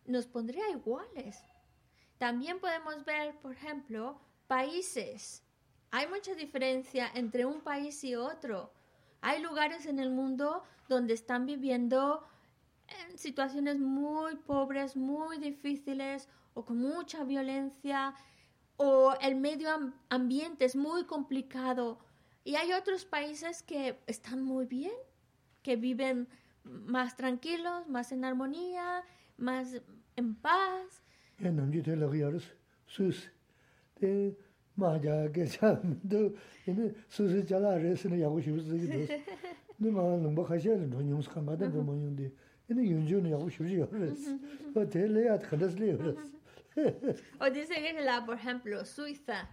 [0.04, 1.44] nos pondría iguales.
[2.18, 5.44] También podemos ver, por ejemplo, países.
[5.92, 8.72] Hay mucha diferencia entre un país y otro.
[9.20, 12.26] Hay lugares en el mundo donde están viviendo
[12.88, 18.14] en situaciones muy pobres, muy difíciles o con mucha violencia
[18.76, 19.68] o el medio
[20.08, 21.98] ambiente es muy complicado.
[22.44, 24.92] Y hay otros países que están muy bien,
[25.62, 26.28] que viven
[26.62, 29.02] más tranquilos, más en armonía,
[29.36, 29.80] más
[30.16, 31.02] en paz.
[47.40, 49.48] O dice que la, por ejemplo, Suiza.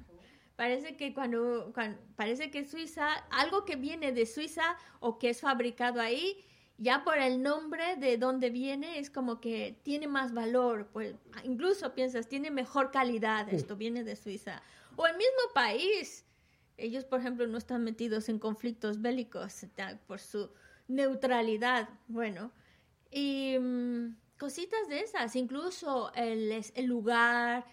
[0.55, 1.73] Parece que cuando,
[2.15, 6.45] parece que Suiza, algo que viene de Suiza o que es fabricado ahí,
[6.77, 11.93] ya por el nombre de dónde viene es como que tiene más valor, pues incluso
[11.93, 14.61] piensas tiene mejor calidad, esto viene de Suiza.
[14.95, 16.25] O el mismo país.
[16.77, 19.65] Ellos, por ejemplo, no están metidos en conflictos bélicos
[20.07, 20.51] por su
[20.89, 21.87] neutralidad.
[22.07, 22.51] Bueno,
[23.15, 27.65] y mm, cositas de esas, incluso el, el lugar,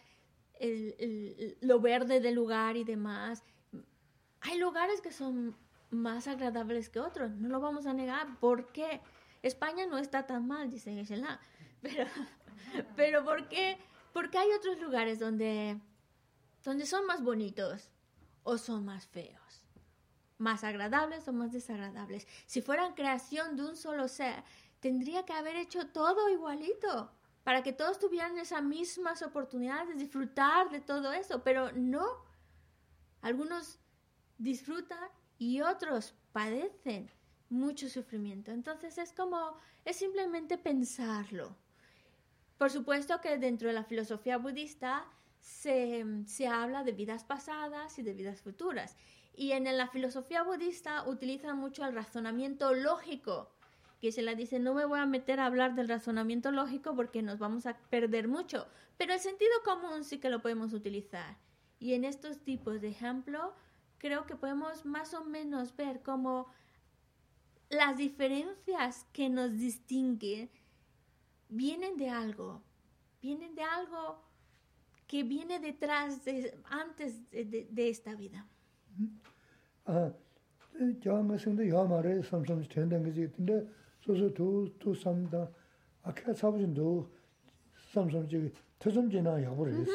[0.61, 3.43] el, lo verde del lugar y demás.
[4.43, 5.57] Hay lugares que son
[5.90, 8.38] más agradables que otros, no lo vamos a negar.
[8.38, 9.01] ¿Por qué?
[9.43, 11.40] España no está tan mal, dice Geshe-la,
[11.82, 12.07] pero,
[12.97, 13.78] pero ¿por qué?
[14.12, 15.76] Porque hay otros lugares donde,
[16.62, 17.90] donde son más bonitos
[18.45, 19.64] o son más feos,
[20.38, 22.28] más agradables o más desagradables.
[22.47, 24.45] Si fueran creación de un solo ser,
[24.83, 27.11] tendría que haber hecho todo igualito
[27.45, 32.05] para que todos tuvieran esas mismas oportunidades de disfrutar de todo eso, pero no.
[33.20, 33.78] Algunos
[34.39, 35.09] disfrutan
[35.39, 37.09] y otros padecen
[37.49, 38.51] mucho sufrimiento.
[38.51, 41.57] Entonces es como, es simplemente pensarlo.
[42.59, 45.05] Por supuesto que dentro de la filosofía budista
[45.39, 48.97] se, se habla de vidas pasadas y de vidas futuras.
[49.35, 53.53] Y en la filosofía budista utilizan mucho el razonamiento lógico,
[54.03, 57.22] que se la dice, no me voy a meter a hablar del razonamiento lógico porque
[57.22, 58.66] nos vamos a perder mucho,
[58.98, 61.36] pero el sentido común sí que lo podemos utilizar.
[61.78, 63.55] Y en estos tipos de ejemplo,
[63.98, 66.48] creo que podemos más o menos ver cómo
[67.70, 70.50] las diferencias que nos distinguen
[71.48, 72.61] vienen de algo,
[73.20, 74.20] vienen de algo
[75.07, 78.48] que viene detrás de, antes de, de, de esta vida.
[84.05, 85.49] 생도 야마레 삼삼 텐된 게지 근데 소소 두두 삼다
[86.03, 87.09] 아까 사부진도
[87.91, 89.86] 삼삼 지 터좀지나 야버렸어.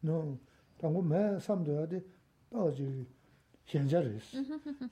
[0.00, 0.38] 너
[0.78, 2.04] 당고 매 삼도야 돼.
[2.50, 3.06] 따지
[3.66, 4.38] 현자랬어.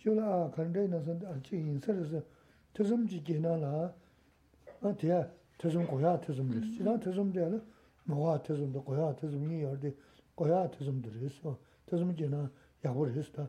[0.00, 2.22] 저라 간데 나서 안치 인설에서
[2.72, 3.94] 터좀지 지나라.
[4.80, 6.66] 아, 대야 터좀 고야 터좀됐어.
[6.72, 7.62] 지나 터좀되는
[8.04, 9.94] 뭐가 터좀도 고야 터좀이 열대
[10.34, 11.58] 고야 터좀들었어.
[11.86, 12.50] 터좀지나
[12.84, 13.48] 야버렸어.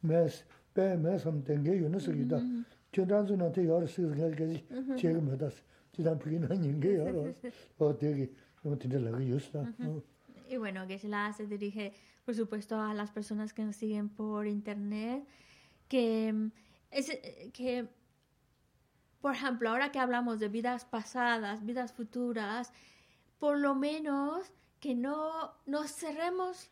[0.00, 2.38] 매스 배 매섬 된게 유너스기다.
[2.96, 4.66] 전단수한테 여러 시간 갈게지.
[4.98, 5.62] 제가 못했어.
[5.92, 7.32] 지단 부기는 인게 여러.
[7.78, 8.30] 어 되게
[8.62, 9.72] 뭐 진짜 유스다.
[10.48, 11.94] Y bueno, Geshe-la se dirige,
[12.26, 15.24] por supuesto, a las personas que nos siguen por internet,
[15.88, 16.50] que,
[16.90, 17.10] es,
[17.54, 17.88] que,
[19.22, 22.70] por ejemplo, ahora que hablamos de vidas pasadas, vidas futuras,
[23.38, 26.70] por lo menos que no nos cerremos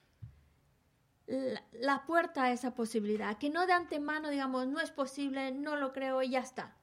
[1.28, 5.92] la, puerta a esa posibilidad, que no de antemano digamos, no es posible, no lo
[5.94, 6.76] creo y ya está.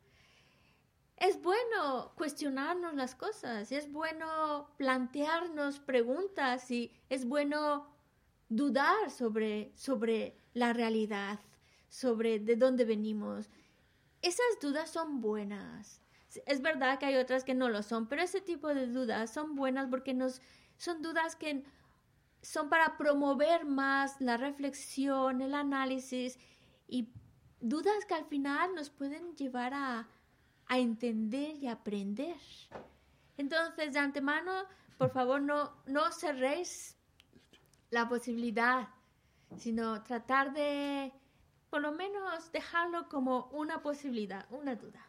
[1.16, 7.86] Es bueno cuestionarnos las cosas, es bueno plantearnos preguntas y es bueno
[8.49, 11.38] dudar sobre, sobre la realidad,
[11.88, 13.49] sobre de dónde venimos.
[14.20, 16.01] Esas dudas son buenas.
[16.47, 19.55] Es verdad que hay otras que no lo son, pero ese tipo de dudas son
[19.55, 20.40] buenas porque nos,
[20.76, 21.62] son dudas que
[22.43, 26.38] son para promover más la reflexión, el análisis
[26.88, 27.09] y
[27.61, 30.09] dudas que al final nos pueden llevar a,
[30.66, 32.36] a entender y aprender.
[33.36, 34.53] Entonces, de antemano,
[34.99, 36.97] por favor, no, no cerréis
[37.90, 38.88] la posibilidad,
[39.57, 41.12] sino tratar de,
[41.70, 45.05] por lo menos, dejarlo como una posibilidad, una duda.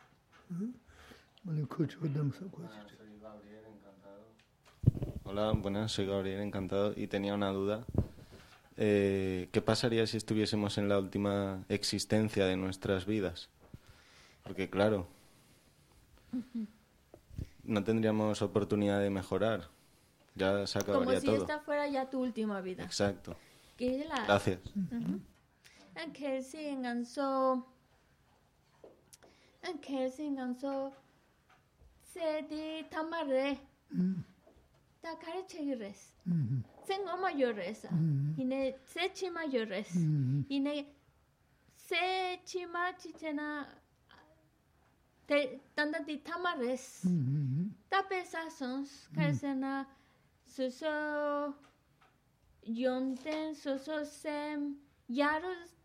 [5.25, 6.93] Hola, buenas, soy Gabriel, encantado.
[6.95, 7.85] Y tenía una duda.
[8.75, 13.49] Eh, ¿Qué pasaría si estuviésemos en la última existencia de nuestras vidas?
[14.43, 15.07] Porque claro,
[17.63, 19.69] no tendríamos oportunidad de mejorar.
[20.35, 21.37] Ya se acabaría Como si todo.
[21.37, 22.83] esta fuera ya tu última vida.
[22.83, 23.37] Exacto.
[23.77, 24.25] Que la...
[24.25, 24.59] Gracias.
[35.03, 35.09] Que
[35.49, 35.83] sin anso...
[35.83, 36.23] Que sin anso...
[36.23, 36.79] Se di tamare.
[36.79, 36.79] Ta kare chegires.
[36.87, 37.85] Sengo mayores.
[38.37, 39.95] Ine se chi mayores.
[40.49, 40.85] Ine
[41.75, 43.67] se chima chichena
[45.25, 47.01] te tanda di tamares
[47.89, 49.85] ta pesa sons karsena
[50.45, 51.53] soso
[52.65, 54.75] yonten soso sem
[55.09, 55.75] yaros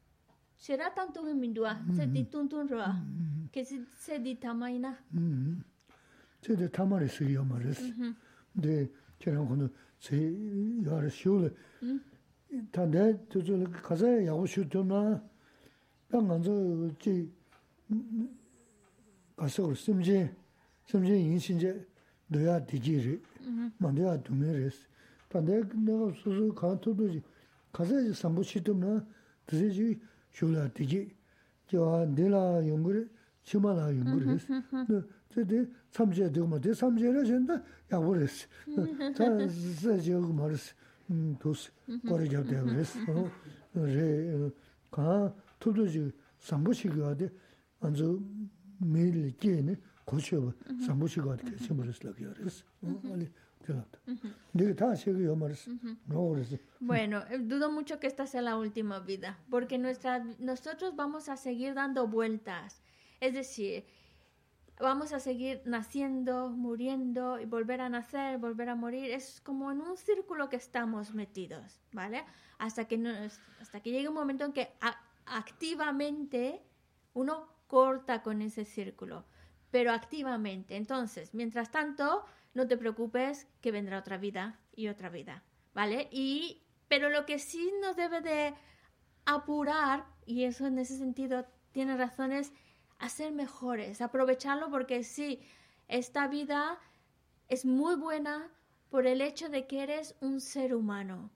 [0.57, 2.95] será tanto que mindua se di tuntun roa
[3.53, 4.97] que se di tamaina
[6.41, 7.81] se de tamare se yo mares
[8.55, 9.70] de 저런 거는
[10.00, 10.16] 제
[10.86, 11.56] 여러 쇼를
[12.72, 15.24] 다내 저저 가서 야고 쇼도나
[16.10, 17.32] 당간저 지
[19.36, 20.30] 가서 심지
[20.86, 21.88] 심지 인신제
[22.28, 23.22] 너야 디지리
[23.78, 24.88] 만데야 두메레스
[25.30, 27.22] 반대 내가 소소 간토도지
[27.72, 29.06] 가서 삼부치도나
[29.48, 30.00] 드세지
[30.32, 31.10] 쇼라 디지
[31.68, 33.10] 저 내라 연구를
[33.44, 37.62] 치마라 연구를 네 저데 삼제 되고 뭐 삼제라 전다
[37.92, 38.48] 야고레스
[39.16, 40.76] 자 세제 말스
[41.10, 41.72] 음 도스
[42.08, 43.00] 거래 잡대 그랬어
[43.76, 47.30] 어레가 토도지 삼부치가 돼
[47.80, 48.20] 안저
[48.80, 49.76] 매일 끼네
[50.06, 50.54] 고쳐
[50.86, 52.64] 삼부치가 돼 심으랬어 그랬어
[53.12, 53.28] 아니
[53.64, 54.00] 그렇다
[54.52, 55.70] 내가 다 시기요 말스
[56.06, 61.30] 너 그랬어 Bueno, dudo mucho que esta sea la última vida, porque nuestra, nosotros vamos
[61.30, 62.82] a seguir dando vueltas.
[63.22, 63.86] Es decir,
[64.81, 69.11] vamos a seguir naciendo, muriendo y volver a nacer, volver a morir.
[69.11, 72.25] Es como en un círculo que estamos metidos, ¿vale?
[72.59, 76.63] Hasta que, nos, hasta que llegue un momento en que a, activamente
[77.15, 79.25] uno corta con ese círculo,
[79.71, 80.77] pero activamente.
[80.77, 82.25] Entonces, mientras tanto,
[82.55, 85.43] no te preocupes que vendrá otra vida y otra vida,
[85.75, 86.09] ¿vale?
[86.11, 88.55] Y, pero lo que sí nos debe de
[89.25, 92.53] apurar, y eso en ese sentido tiene razones,
[92.99, 95.41] a ser mejores, aprovecharlo porque sí,
[95.89, 96.79] esta vida
[97.49, 98.51] es muy buena
[98.91, 101.31] por el hecho de que eres un ser humano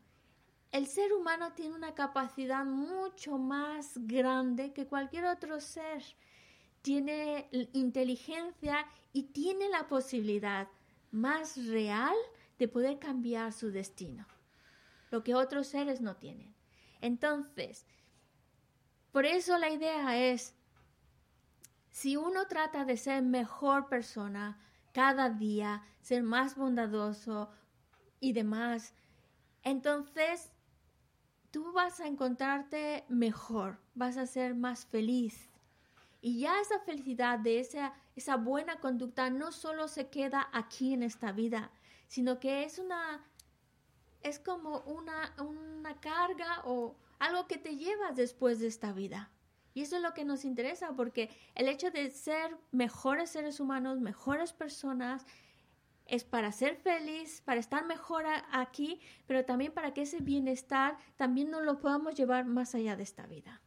[0.72, 6.02] el ser humano tiene una capacidad mucho más grande que cualquier otro ser.
[6.80, 10.68] Tiene inteligencia y tiene la posibilidad
[11.10, 12.14] más real
[12.58, 14.26] de poder cambiar su destino,
[15.10, 16.54] lo que otros seres no tienen.
[17.02, 17.84] Entonces,
[19.12, 20.54] por eso la idea es,
[21.92, 24.58] si uno trata de ser mejor persona
[24.92, 27.50] cada día, ser más bondadoso
[28.18, 28.94] y demás,
[29.62, 30.50] entonces
[31.50, 35.50] tú vas a encontrarte mejor, vas a ser más feliz.
[36.22, 41.02] Y ya esa felicidad de esa, esa buena conducta no solo se queda aquí en
[41.02, 41.70] esta vida,
[42.06, 43.22] sino que es una
[44.22, 49.30] es como una, una carga o algo que te llevas después de esta vida.
[49.74, 54.00] Y eso es lo que nos interesa, porque el hecho de ser mejores seres humanos,
[54.00, 55.26] mejores personas,
[56.06, 61.50] es para ser feliz, para estar mejor aquí, pero también para que ese bienestar también
[61.50, 63.60] nos lo podamos llevar más allá de esta vida.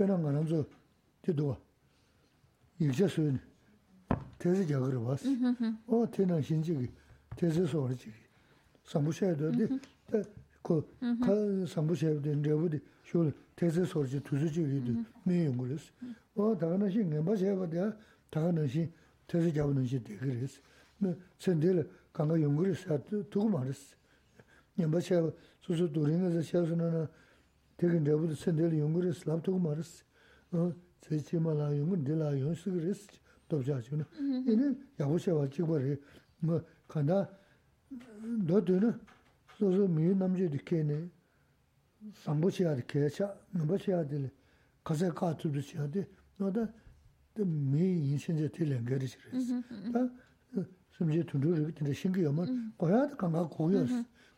[0.00, 0.64] 빼는 거 난저
[1.20, 1.54] 뒤도
[2.78, 3.38] 일제스
[4.38, 5.28] 대세 자그러 봤어
[5.88, 6.88] 어 테나 신지기
[7.36, 8.10] 대세 소리지
[8.84, 9.68] 삼부셔야 되는데
[10.62, 15.92] 그 삼부셔야 되는데 어디 쇼 대세 소리지 두수지 위도 매용 그랬어
[16.34, 17.92] 어 다가나 신경 봐 제가 봐
[18.30, 18.90] 다가나 신
[19.26, 20.62] 대세 잡는 신 그랬어
[20.96, 23.94] 뭐 선들 강가 연구를 사 두고 말았어
[24.76, 25.30] 냠바셔
[25.60, 27.06] 수수 도링에서 셔서는
[27.80, 30.04] 되게 내부도 선들 연구를 랍도 말았어.
[30.52, 30.70] 어,
[31.00, 33.08] 제치마라 연구 딜라 연습을 했어.
[33.48, 34.04] 돕자지는.
[34.46, 35.96] 이제 야고셔 가지고 버리.
[36.40, 37.26] 뭐 간다
[38.46, 39.00] 너도는
[39.56, 41.08] 소소 미 남지 이렇게네.
[42.16, 44.30] 상보시야 이렇게 차 넘보시야 될
[44.84, 46.06] 가서 가투도 시야 돼.
[46.36, 46.68] 너다
[47.36, 47.80] 미
[48.12, 49.62] 인신제 틀린 거를 그랬어.
[49.92, 50.06] 다
[50.98, 52.44] 심지 tundur 근데 신기 염을
[52.76, 53.86] 고야도 강가 고요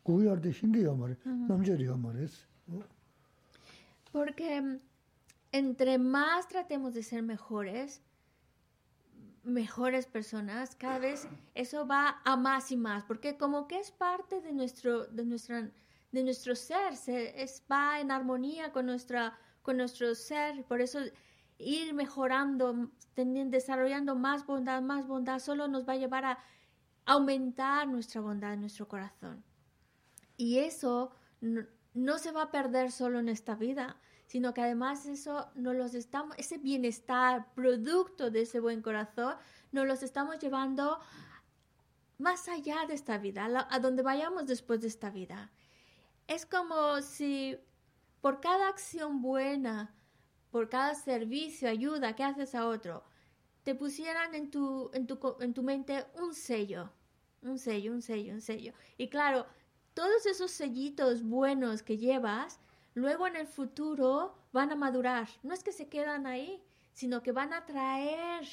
[0.05, 1.17] 고요도 신기 염을
[1.49, 2.47] 남자리 염을 했어.
[4.13, 4.81] Porque
[5.51, 8.03] entre más tratemos de ser mejores,
[9.43, 14.41] mejores personas, cada vez eso va a más y más, porque como que es parte
[14.41, 15.71] de nuestro, de nuestra,
[16.13, 21.01] de nuestro ser, se, es, va en armonía con, nuestra, con nuestro ser, por eso
[21.59, 26.39] ir mejorando, desarrollando más bondad, más bondad, solo nos va a llevar a
[27.05, 29.43] aumentar nuestra bondad en nuestro corazón.
[30.37, 31.13] Y eso
[31.95, 35.95] no se va a perder solo en esta vida, sino que además eso nos los
[35.95, 39.35] estamos, ese bienestar, producto de ese buen corazón,
[39.73, 41.01] nos los estamos llevando
[42.19, 45.51] más allá de esta vida, a donde vayamos después de esta vida.
[46.29, 47.59] Es como si
[48.21, 49.95] por cada acción buena,
[50.51, 53.05] por cada servicio, ayuda que haces a otro,
[53.65, 56.93] te pusieran en tu, en tu, en tu mente un sello,
[57.43, 58.73] un sello, un sello, un sello.
[58.97, 59.47] Y claro,
[59.95, 62.59] todos esos sellitos buenos que llevas,
[62.95, 65.29] luego en el futuro van a madurar.
[65.43, 66.63] No es que se quedan ahí,
[66.93, 68.47] sino que van a traer,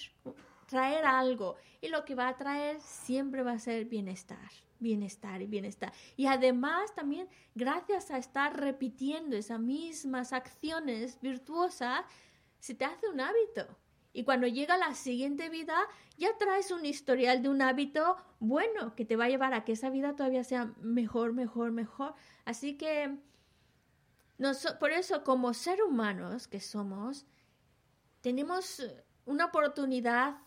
[0.68, 1.56] traer algo.
[1.82, 5.94] Y lo que va a traer siempre va a ser bienestar, bienestar y bienestar.
[6.16, 12.02] Y además también, gracias a estar repitiendo esas mismas acciones virtuosas,
[12.60, 13.68] se te hace un hábito.
[14.12, 15.78] Y cuando llega la siguiente vida,
[16.18, 19.74] ya traes un historial de un hábito bueno que te va a llevar a que
[19.74, 22.16] esa vida todavía sea mejor, mejor, mejor.
[22.46, 23.20] Así que
[24.80, 27.26] por eso, como ser humanos que somos,
[28.22, 28.82] tenemos
[29.26, 30.38] una oportunidad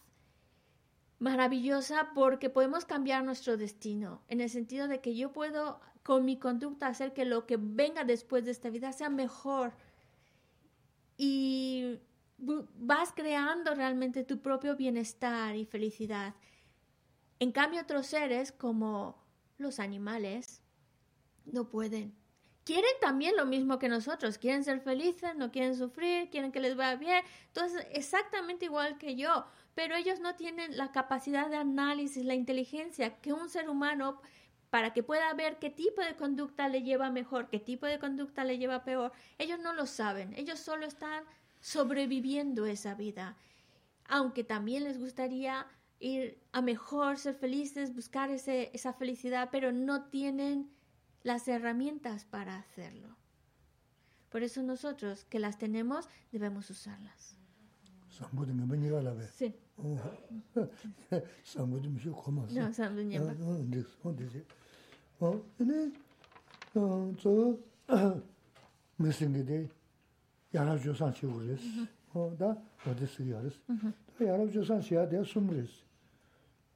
[1.18, 6.36] maravillosa porque podemos cambiar nuestro destino, en el sentido de que yo puedo con mi
[6.36, 9.72] conducta hacer que lo que venga después de esta vida sea mejor.
[11.16, 12.00] Y
[12.42, 16.34] vas creando realmente tu propio bienestar y felicidad.
[17.38, 19.22] En cambio, otros seres como
[19.58, 20.62] los animales
[21.44, 22.14] no pueden.
[22.64, 26.76] Quieren también lo mismo que nosotros, quieren ser felices, no quieren sufrir, quieren que les
[26.76, 32.24] vaya bien, entonces exactamente igual que yo, pero ellos no tienen la capacidad de análisis,
[32.24, 34.20] la inteligencia que un ser humano
[34.70, 38.44] para que pueda ver qué tipo de conducta le lleva mejor, qué tipo de conducta
[38.44, 41.24] le lleva peor, ellos no lo saben, ellos solo están
[41.62, 43.38] sobreviviendo esa vida,
[44.04, 45.66] aunque también les gustaría
[46.00, 50.68] ir a mejor, ser felices, buscar ese, esa felicidad, pero no tienen
[51.22, 53.16] las herramientas para hacerlo.
[54.28, 57.36] Por eso nosotros que las tenemos debemos usarlas.
[59.32, 59.54] Sí.
[69.34, 69.52] No,
[70.52, 71.62] yarab josan chi uris.
[71.62, 72.38] Mm-hmm.
[72.38, 73.54] Da odisi yaris.
[73.68, 73.92] Mm-hmm.
[74.18, 75.70] Da yarab josan chi ya de sumris.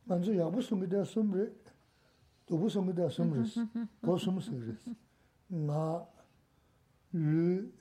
[0.08, 1.46] Manzu yabu sungi de sumri,
[2.48, 3.58] dubu sungi de sumris.
[4.02, 4.82] Go sum sigris.
[5.50, 6.06] Nga
[7.12, 7.72] lu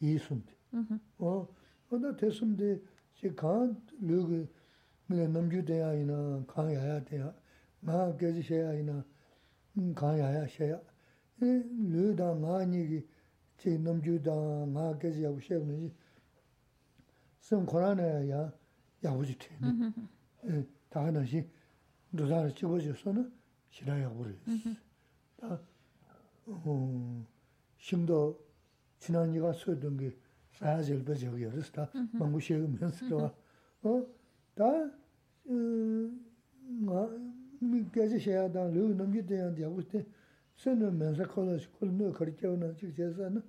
[0.00, 0.52] yi sumdi.
[0.74, 0.98] Mm-hmm.
[1.20, 2.80] O da te sumdi
[3.14, 4.48] chi kaan lu gi
[5.08, 7.34] mile namju deya ina, kaan yaya deya,
[7.82, 9.04] nga gezi sheya ina,
[9.94, 10.80] kaan yaya sheya.
[11.40, 13.06] Eh, lu da nga nigi
[13.58, 15.88] chi namchū dāng ngā kāchī yāgu shēg nō jī
[17.48, 18.42] sēm khurā nā yā
[19.02, 20.60] yāgu jī tē nē
[20.94, 21.42] tā kā nā shī
[22.14, 23.24] dōzā rā chī bō jī sō nā
[23.74, 24.36] shī rā yāgu rī
[25.42, 25.58] tā
[27.88, 28.20] shīng dō
[29.02, 30.12] chī nā nī kā sō dōng kī
[30.60, 33.26] sā yā jī bā jī yā rī sī tā māngu shēg mē sī tā
[33.82, 33.96] wā
[34.60, 34.70] tā
[36.86, 37.02] ngā
[37.72, 40.06] mī kāchī shē yā dāng lō namchū dāng yāgu tē
[40.58, 43.42] sēnō mēnsā kōlā shī kōlā nō kārī kiawa nā chīk chē sā nā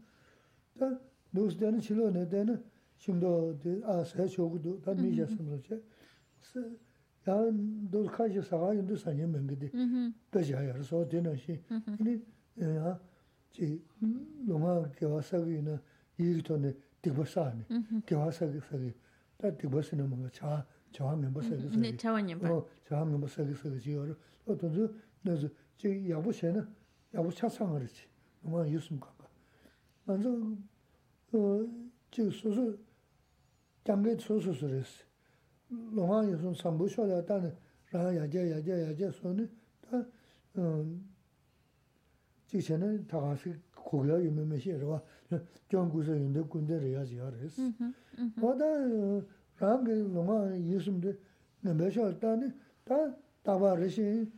[0.77, 0.89] tā
[1.33, 2.57] nōs dēnā chīlō nā dēnā
[3.01, 3.31] shimdō
[3.63, 5.79] dē ā sē chōgu dō tā mī yā sāmbā chē
[7.25, 7.37] yā
[7.89, 9.69] dō kā shī sā gā yōndō sā nyē mēngi dē
[10.29, 11.57] dā chā yā rā sō dēnā shī
[11.97, 12.19] yīni
[12.77, 12.93] yā
[13.57, 13.71] chī
[14.45, 15.81] lōngā kiawa sā gī nā
[16.21, 18.93] yī kī tō nē tīkbā sā nē kiawa sā gī sā gī
[19.41, 20.61] tā tīkbā sā nā mā gā
[20.93, 24.15] chā mēmbā sā gī sā gī chā mēmbā sā gī sā gī chī yā rā
[24.45, 24.89] tō tō
[25.25, 25.37] nā
[25.79, 26.65] chī yā bō shē nā
[27.14, 28.06] 야부 차상 그렇지.
[28.42, 29.28] 너무 유숨 가가.
[30.04, 30.30] 먼저
[31.32, 31.66] 어,
[32.10, 32.76] 저 소소
[33.84, 35.04] 장게 소소소랬어.
[35.68, 37.56] 너무 유숨 삼부셔야 다는
[37.90, 39.46] 라 야제 야제 야제 손에
[39.80, 40.04] 다
[40.58, 41.10] 음.
[42.46, 45.00] 지체는 다 같이 고려 유명해시로
[45.70, 47.62] 정구서 인도 군대를 해야지 알았어.
[48.36, 48.64] 뭐다
[49.58, 51.12] 랑게 너무 유숨도
[51.60, 52.94] 내면서 다는 다
[53.42, 54.30] 다바르시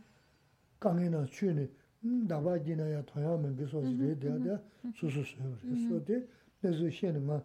[0.79, 1.69] 강이나 추네
[2.02, 4.56] dāba jīna yā tōyā mēngi sōsi rē dēyā dēyā
[4.98, 6.16] sūsū sōyō rē sō dē
[6.62, 7.36] mē sō shēni mā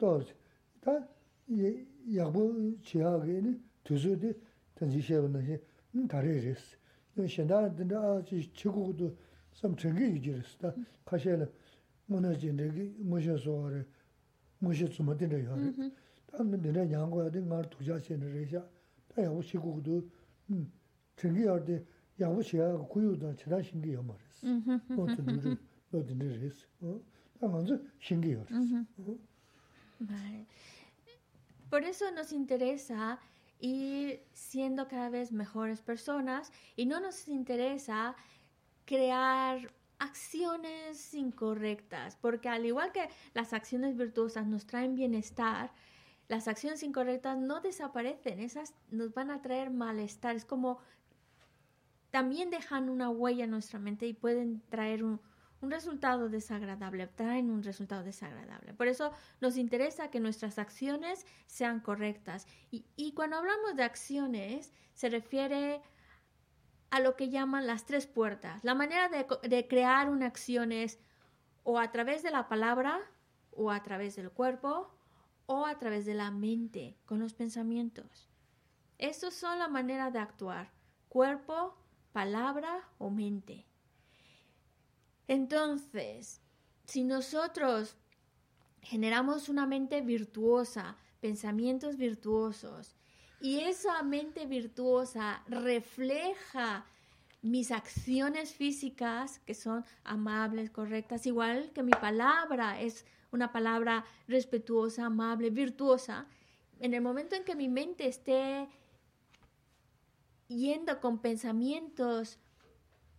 [0.00, 0.24] tōr
[0.84, 0.94] tā
[1.52, 2.44] yāgbō
[2.88, 3.52] chīyā gē nē
[3.84, 4.32] tūsū dē
[4.80, 5.58] tāñjī shēba nā shē
[6.08, 9.10] tā rē rē sī shēndā dēndā ā chī chī gu gu
[9.52, 10.72] sām chēngi yu jī rē sī tā
[11.04, 11.48] kā shē lā
[12.08, 13.82] mō nā jī rē gī mō shē sō rē
[14.64, 15.90] mō shē tsū mā dēndā yā rē
[16.32, 18.64] tā mē dēndā nyāng guyā dē ngā rā tūjā shē nā rē shā
[19.12, 20.00] tā yāgbō chī gu gu
[21.20, 21.76] chēngi yā rē
[22.19, 24.47] 야부 시야 구유도 지나 신기요 말했어.
[24.97, 25.57] 어떤 일을
[25.91, 26.67] 어떤 일을 했어.
[26.81, 26.99] 어?
[27.41, 28.45] 먼저 신기요.
[29.99, 30.45] Vale.
[31.69, 33.19] Por eso nos interesa
[33.59, 38.15] ir siendo cada vez mejores personas y no nos interesa
[38.85, 45.71] crear acciones incorrectas, porque al igual que las acciones virtuosas nos traen bienestar,
[46.27, 50.79] las acciones incorrectas no desaparecen, esas nos van a traer malestar, es como
[52.16, 55.20] también dejan una huella en nuestra mente y pueden traer un,
[55.60, 58.72] resultado desagradable, traen un resultado desagradable.
[58.72, 59.12] Por eso
[59.42, 62.46] nos interesa que nuestras acciones sean correctas.
[62.70, 65.82] Y, cuando hablamos de acciones, se refiere
[66.88, 68.64] a lo que llaman las tres puertas.
[68.64, 70.98] La manera de, crear una acción es
[71.64, 72.98] o a través de la palabra,
[73.50, 74.88] o a través del cuerpo,
[75.44, 78.30] o a través de la mente, con los pensamientos.
[78.96, 80.72] Estos son la manera de actuar.
[81.10, 81.76] Cuerpo,
[82.16, 83.66] palabra o mente.
[85.28, 86.40] Entonces,
[86.86, 87.94] si nosotros
[88.80, 92.96] generamos una mente virtuosa, pensamientos virtuosos,
[93.38, 96.86] y esa mente virtuosa refleja
[97.42, 105.04] mis acciones físicas, que son amables, correctas, igual que mi palabra es una palabra respetuosa,
[105.04, 106.26] amable, virtuosa,
[106.80, 108.70] en el momento en que mi mente esté
[110.48, 112.38] yendo con pensamientos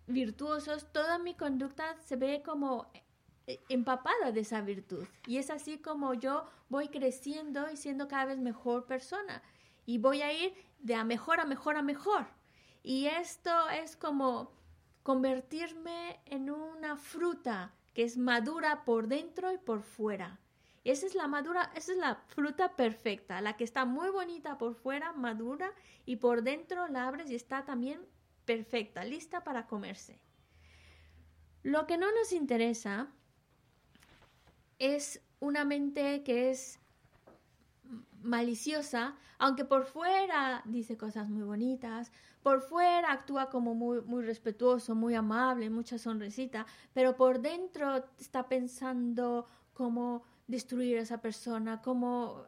[0.08, 2.88] virtuosos, toda mi conducta se ve como
[3.46, 5.06] eh, empapada de esa virtud.
[5.26, 9.42] Y es así como yo voy creciendo y siendo cada vez mejor persona.
[9.86, 12.28] Y voy a ir de a mejor a mejor a mejor.
[12.84, 14.52] Y esto es como
[15.04, 20.40] convertirme en una fruta que es madura por dentro y por fuera.
[20.88, 24.74] Esa es la madura, esa es la fruta perfecta, la que está muy bonita por
[24.74, 25.74] fuera, madura,
[26.06, 28.00] y por dentro la abres y está también
[28.46, 30.22] perfecta, lista para comerse.
[31.62, 33.10] Lo que no nos interesa
[34.80, 36.80] es una mente que es
[38.22, 44.96] maliciosa, aunque por fuera dice cosas muy bonitas, por fuera actúa como muy, muy respetuoso,
[44.96, 52.46] muy amable, mucha sonrisita, pero por dentro está pensando como destruir a esa persona, como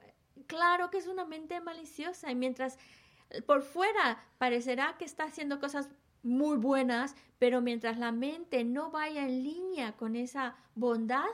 [0.47, 2.77] claro que es una mente maliciosa y mientras
[3.45, 5.89] por fuera parecerá que está haciendo cosas
[6.23, 11.27] muy buenas, pero mientras la mente no vaya en línea con esa bondad,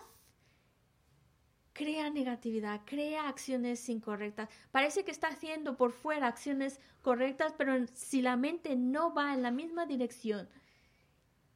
[1.74, 4.49] crea negatividad, crea acciones incorrectas.
[4.72, 9.41] Parece que está haciendo por fuera acciones correctas, pero si la mente no va en
[9.41, 10.47] la misma dirección,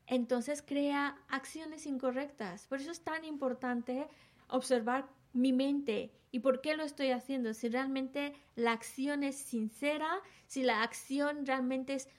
[0.07, 2.68] entonces crea acciones incorrectas.
[2.68, 4.07] Por eso es tan importante
[4.50, 7.54] observar mi mente y por qué lo estoy haciendo.
[7.54, 12.10] Si realmente la acción es sincera, si la acción realmente es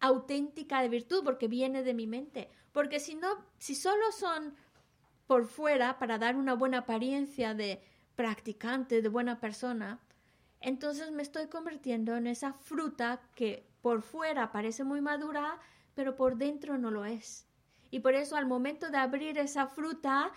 [0.00, 2.50] auténtica de virtud, porque viene de mi mente.
[2.72, 3.28] Porque si no,
[3.58, 4.54] si solo son
[5.26, 7.82] por fuera para dar una buena apariencia de
[8.16, 10.00] practicante, de buena persona,
[10.60, 15.58] entonces me estoy convirtiendo en esa fruta que por fuera parece muy madura,
[15.94, 17.46] pero por dentro no lo es.
[17.90, 20.32] Y por eso al momento de abrir esa fruta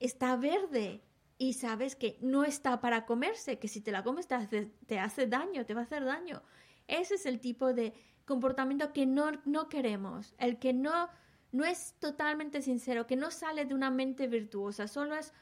[0.00, 1.02] está verde
[1.38, 4.98] y sabes que no está para comerse, que si te la comes te hace, te
[4.98, 6.42] hace daño, te va a hacer daño.
[6.86, 11.08] Ese es el tipo de comportamiento que no, no queremos, el que no,
[11.52, 15.32] no es totalmente sincero, que no sale de una mente virtuosa, solo es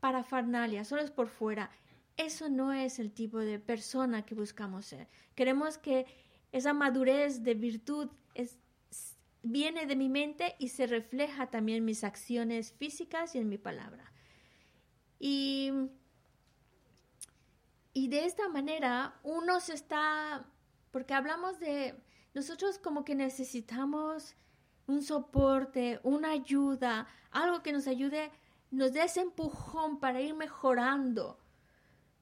[0.00, 1.70] parafernalia, solo es por fuera.
[2.16, 5.08] Eso no es el tipo de persona que buscamos ser.
[5.34, 6.06] Queremos que
[6.50, 8.58] esa madurez de virtud es,
[9.50, 13.56] viene de mi mente y se refleja también en mis acciones físicas y en mi
[13.56, 14.12] palabra.
[15.18, 15.72] Y,
[17.94, 20.46] y de esta manera uno se está,
[20.90, 21.94] porque hablamos de,
[22.34, 24.36] nosotros como que necesitamos
[24.86, 28.30] un soporte, una ayuda, algo que nos ayude,
[28.70, 31.38] nos dé ese empujón para ir mejorando.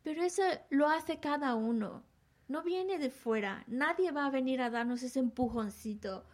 [0.05, 2.05] Pero eso lo hace cada uno.
[2.47, 3.65] No viene de fuera.
[3.67, 6.25] Nadie va a venir a darnos ese empujoncito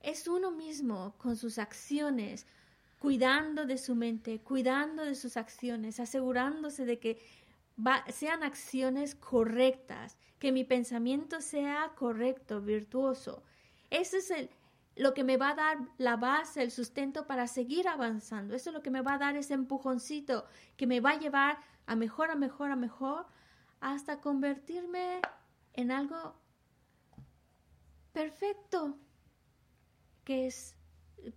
[0.00, 2.46] es uno mismo con sus acciones,
[2.98, 7.22] cuidando de su mente, cuidando de sus acciones, asegurándose de que
[8.08, 13.42] sean acciones correctas, que mi pensamiento sea correcto, virtuoso.
[13.90, 14.50] Eso es el,
[14.96, 18.54] lo que me va a dar la base, el sustento para seguir avanzando.
[18.54, 20.44] Eso es lo que me va a dar ese empujoncito
[20.76, 23.26] que me va a llevar a mejor, a mejor, a mejor,
[23.80, 25.20] hasta convertirme
[25.72, 26.34] en algo
[28.12, 28.98] perfecto,
[30.24, 30.74] que es,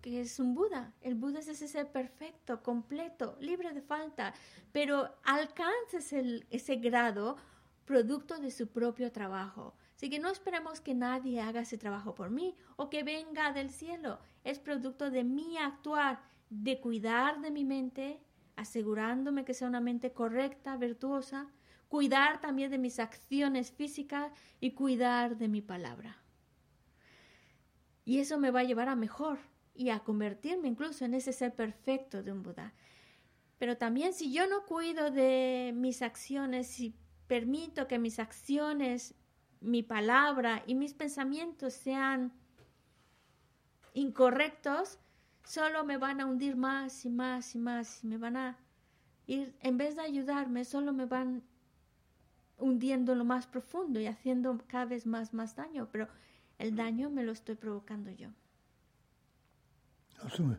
[0.01, 0.93] que es un Buda.
[1.01, 4.34] El Buda es ese ser perfecto, completo, libre de falta,
[4.71, 6.13] pero alcances
[6.49, 7.38] ese grado
[7.86, 9.75] producto de su propio trabajo.
[9.95, 13.69] Así que no esperemos que nadie haga ese trabajo por mí o que venga del
[13.69, 14.19] cielo.
[14.43, 18.19] Es producto de mi actuar, de cuidar de mi mente,
[18.55, 21.47] asegurándome que sea una mente correcta, virtuosa,
[21.89, 26.22] cuidar también de mis acciones físicas y cuidar de mi palabra.
[28.06, 29.39] Y eso me va a llevar a mejor
[29.76, 32.74] y a convertirme incluso en ese ser perfecto de un Buda.
[33.58, 36.95] Pero también si yo no cuido de mis acciones, si
[37.28, 39.16] permito que mis acciones,
[39.62, 42.34] mi palabra y mis pensamientos sean
[43.93, 44.99] incorrectos,
[45.43, 48.58] solo me van a hundir más y más y más y me van a
[49.28, 51.43] ir, en vez de ayudarme, solo me van
[52.58, 55.89] hundiendo lo más profundo y haciendo cada vez más, más daño.
[55.91, 56.08] Pero
[56.60, 58.30] el daño me lo estoy provocando yo.
[60.22, 60.58] Asume.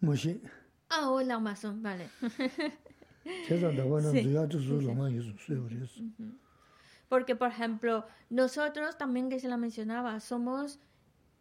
[0.00, 0.40] Moshi.
[0.90, 1.10] Ah,
[1.76, 2.08] vale.
[3.46, 3.72] Chesa
[5.10, 5.34] yusu
[7.08, 10.80] Porque, por ejemplo, nosotros también que se la mencionaba, somos,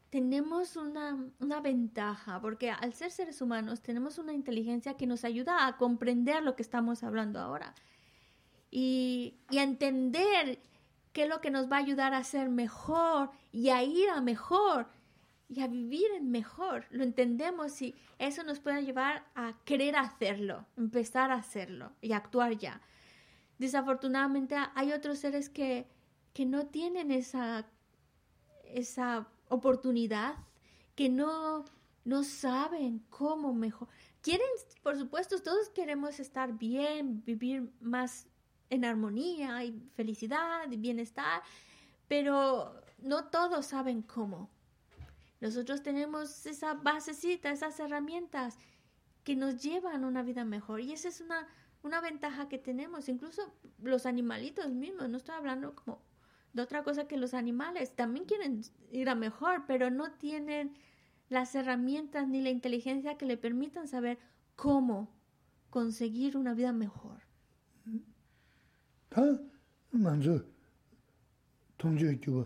[0.09, 5.67] tenemos una, una, ventaja, porque al ser seres humanos tenemos una inteligencia que nos ayuda
[5.67, 7.73] a comprender lo que estamos hablando ahora
[8.71, 10.59] y, entender
[11.13, 14.21] qué es lo que nos va a ayudar a ser mejor y a ir a
[14.21, 14.87] mejor
[15.49, 16.85] y a vivir en mejor.
[16.91, 22.57] Lo entendemos y eso nos puede llevar a querer hacerlo, empezar a hacerlo y actuar
[22.57, 22.81] ya.
[23.57, 25.87] Desafortunadamente hay otros seres que,
[26.33, 27.65] que no tienen esa,
[28.65, 30.35] esa oportunidad,
[30.95, 31.65] que no,
[32.05, 33.87] no saben cómo mejor.
[34.21, 34.47] Quieren,
[34.83, 38.27] por supuesto, todos queremos estar bien, vivir más
[38.69, 41.41] en armonía y felicidad y bienestar,
[42.07, 44.49] pero no todos saben cómo.
[45.39, 48.57] Nosotros tenemos esa basecita, esas herramientas
[49.23, 51.47] que nos llevan a una vida mejor y esa es una,
[51.83, 53.07] una ventaja que tenemos.
[53.09, 56.01] Incluso los animalitos mismos, no estoy hablando como
[56.53, 58.61] de otra cosa que los animales, también quieren
[58.91, 60.75] ir a mejor, pero no tienen
[61.29, 64.17] las herramientas ni la inteligencia que le permitan saber
[64.55, 65.13] cómo
[65.69, 67.26] conseguir una vida mejor.
[69.10, 69.24] tā
[69.92, 70.36] ngā rō
[71.78, 72.44] tōng chō kio wā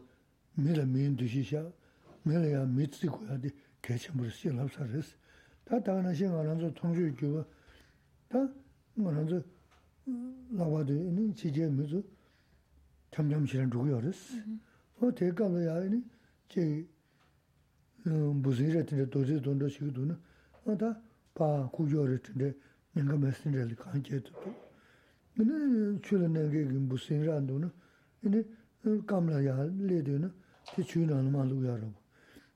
[0.63, 1.63] mē rā mē ndō shī shā,
[2.25, 3.53] mē rā yā mē tsī kua yā dī
[3.85, 5.15] kē chā mū rā shī lāp sā rē sī.
[5.67, 7.47] Tā tā ngā shī ngā rā rō tōng chō kio wā,
[8.33, 8.43] tā
[8.97, 9.41] ngā rā rō
[10.59, 12.03] lā wā dō yī chī jē mē rō
[13.17, 14.43] 참참 실은 누구여스
[15.01, 16.05] 어 대가가 야니
[16.51, 16.87] 제
[18.05, 20.15] 무슨 일에 되는 도저히 돈도 시기도는
[20.67, 21.01] 어다
[21.33, 22.53] 바 구조를 텐데
[22.93, 24.33] 내가 메신저를 간제도
[25.38, 27.72] ene chula nage gimbu sing randu na,
[28.24, 28.46] ene
[28.84, 30.32] eh, kamla ya le de na,
[30.76, 31.98] te chu na ma lu ya rabu.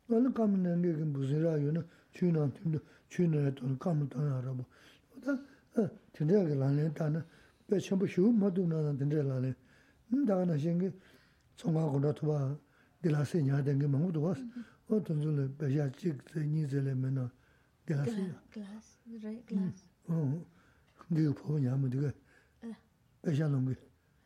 [0.08, 3.78] Wala kamla nage gimbu sing ra yu na, chu na timdo, chu na ya tonu
[3.78, 4.66] kamla tonu ya rabu.
[5.14, 5.42] Wata
[5.78, 7.26] eh, tindaya ka lanlen ta na,
[7.66, 9.56] pe chenpo shivu madu na na tindaya lanlen.
[10.10, 10.92] Hmm, Daga na shingi,
[11.56, 12.58] tsonga kunda tuwa,
[13.02, 14.64] dila se nya dengi mangu tuwa, mm-hmm.
[14.96, 17.32] o tunzu le pe ya chik se nyi ze le me na,
[17.86, 18.42] dila se ya.
[18.52, 19.90] Glass, right glass.
[20.06, 20.46] Hmm, oh, Oo,
[21.10, 22.14] diga pobo nyamu diga.
[23.26, 23.76] pecha nungi.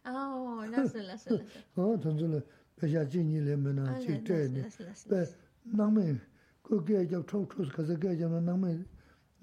[0.05, 1.43] Oh, nasa, nasa, nasa.
[1.77, 2.41] Oh, tanzu la
[2.75, 4.61] pecha jinyi le mena, chi te ni.
[5.07, 5.27] Pe
[5.71, 6.19] nangme,
[6.61, 8.85] ku kaya jab chok chos kasa kaya jab na nangme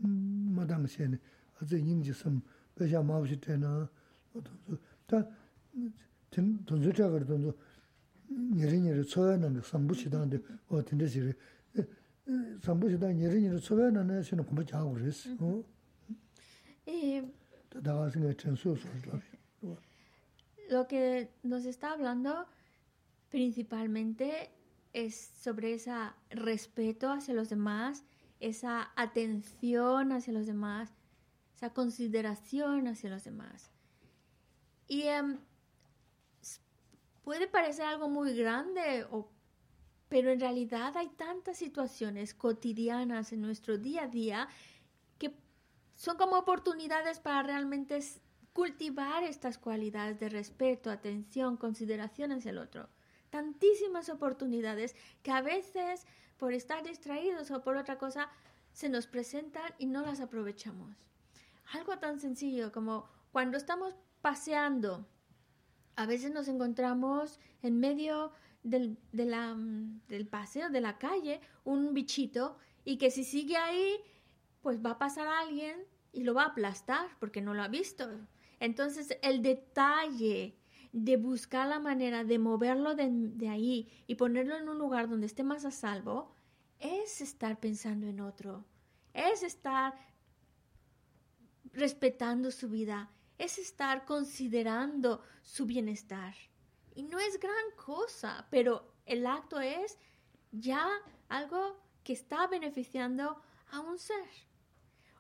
[0.03, 1.19] mm, madang se ni,
[1.61, 2.43] azi yingji sam
[2.75, 3.89] pecha mawshi te na,
[4.33, 4.79] tanzu.
[5.07, 5.27] Ta,
[6.31, 7.55] tanzu chagar tanzu,
[8.29, 11.35] nyeri nyeri tsoya nangi sambu shidang de, o tinte shiri.
[11.73, 15.35] E, e, sambu shidang nyeri nyeri tsoya nangi shina kumba chagu resi.
[16.87, 17.23] Ee.
[17.71, 19.36] Tadawa singa chansu sosu labi.
[20.71, 22.47] Lo que nos está hablando
[23.31, 24.51] principalmente
[24.93, 25.93] es sobre ese
[26.31, 28.05] respeto hacia los demás,
[28.41, 30.91] esa atención hacia los demás,
[31.55, 33.71] esa consideración hacia los demás.
[34.89, 35.03] Y
[36.41, 36.61] s-
[37.23, 39.29] puede parecer algo muy grande, o-
[40.09, 44.49] pero en realidad hay tantas situaciones cotidianas en nuestro día a día
[45.19, 45.35] que
[45.95, 48.01] son como oportunidades para realmente
[48.57, 52.89] cultivar estas cualidades de respeto, atención, consideración hacia el otro.
[53.29, 56.07] Tantísimas oportunidades que a veces
[56.39, 58.31] por estar distraídos o por otra cosa
[58.73, 60.97] se nos presentan y no las aprovechamos.
[61.75, 65.07] Algo tan sencillo como cuando estamos paseando,
[65.95, 68.33] a veces nos encontramos en medio
[68.63, 69.55] del, de la,
[70.09, 73.99] del paseo, de la calle, un bichito y que si sigue ahí,
[74.63, 75.85] pues va a pasar alguien
[76.15, 78.09] y lo va a aplastar porque no lo ha visto.
[78.61, 80.57] Entonces el detalle
[80.93, 85.27] de buscar la manera de moverlo de, de ahí y ponerlo en un lugar donde
[85.27, 86.35] esté más a salvo
[86.79, 88.65] es estar pensando en otro,
[89.13, 89.95] es estar
[91.73, 96.35] respetando su vida, es estar considerando su bienestar.
[96.95, 99.99] Y no es gran cosa, pero el acto es
[100.51, 100.89] ya
[101.29, 104.29] algo que está beneficiando a un ser.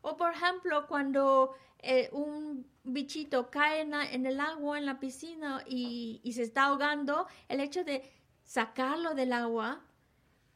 [0.01, 6.20] O por ejemplo, cuando eh, un bichito cae en, el agua, en la piscina y,
[6.22, 8.11] y se está ahogando, el hecho de
[8.45, 9.83] sacarlo del agua,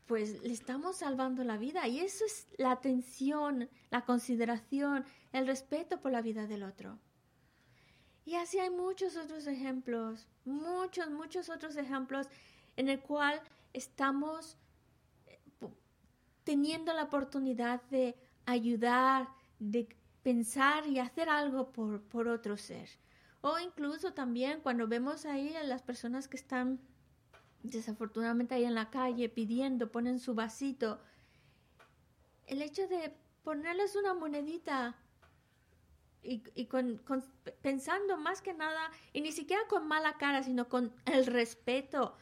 [0.06, 1.86] pues le estamos salvando la vida.
[1.86, 6.98] Y eso es la atención, la consideración, el respeto por la vida del otro.
[8.24, 12.28] Y así hay muchos otros ejemplos, muchos, muchos otros ejemplos
[12.76, 13.40] en el cual
[13.72, 14.56] estamos
[15.26, 15.40] eh,
[16.44, 18.16] teniendo la oportunidad de
[18.46, 19.88] ayudar, de
[20.22, 22.88] pensar y hacer algo por, por otro ser.
[23.40, 26.80] O incluso también cuando vemos ahí a las personas que están
[27.62, 31.00] desafortunadamente ahí en la calle pidiendo, ponen su vasito,
[32.46, 33.14] el hecho de
[33.44, 34.96] ponerles una monedita
[36.22, 37.00] y, y con,
[37.62, 42.16] pensando más que nada, y ni siquiera con mala cara, sino con el respeto,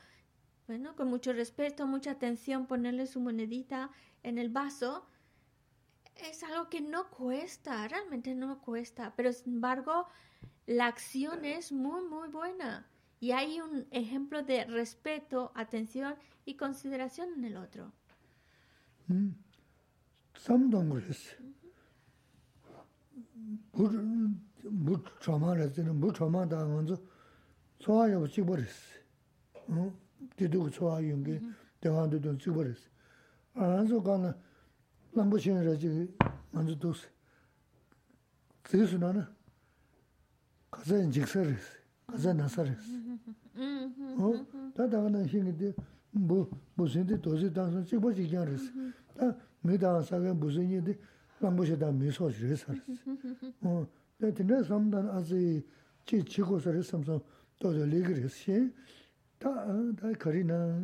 [0.67, 3.91] bueno, con mucho respeto, mucha atención, ponerle su monedita
[4.23, 5.07] en el vaso,
[6.21, 10.07] es algo que no cuesta, realmente no cuesta, pero sin embargo
[10.67, 12.87] la acción es muy, muy buena.
[13.21, 16.15] Y hay un ejemplo de respeto, atención
[16.45, 17.93] y consideración en el otro.
[35.15, 36.09] lambu shen raji
[36.53, 37.07] manzu dosi.
[38.65, 39.29] Tsuyu suna na,
[40.71, 42.93] kaza yin jiksa resi, kaza nasa resi.
[44.75, 45.75] Ta daga na shingi di,
[46.11, 48.71] bu, bu sindi dosi dansan chikpa chikyan resi.
[49.17, 50.97] Ta mi daga saga bu sindi di,
[51.41, 53.89] lambu she da mi so shi resa resi.
[54.19, 55.65] Ta tina samdan azi
[56.05, 57.23] chi chiko sa resi samsam
[57.59, 58.73] dodo legi resi shen,
[59.39, 59.49] ta
[60.19, 60.79] kari na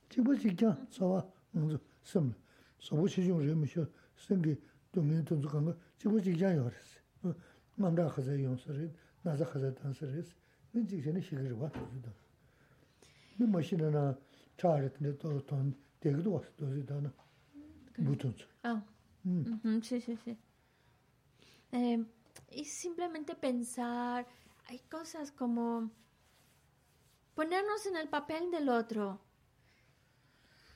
[0.10, 2.34] 지고 지경 소와 먼저 섬.
[2.80, 4.56] 소부 시중 레미쇼 생기
[4.92, 7.00] 도면 돈주간 거 지고 지경 요랬어.
[7.24, 7.34] 어,
[7.76, 10.24] 만다 가서 용서를 나자 가서 단서를
[10.74, 12.12] 는 지전에 시기를 와 도주다.
[13.38, 14.18] 그 머신이나
[14.58, 17.12] 차르트네 또돈 대기도 왔어 도주다나
[17.98, 18.46] 무튼주.
[18.64, 18.82] Ah,
[19.26, 19.82] Mm.
[19.84, 20.38] sí, sí, sí.
[21.74, 22.00] Eh,
[22.55, 24.27] y simplemente pensar,
[24.67, 25.91] hay cosas como
[27.35, 29.21] ponernos en el papel del otro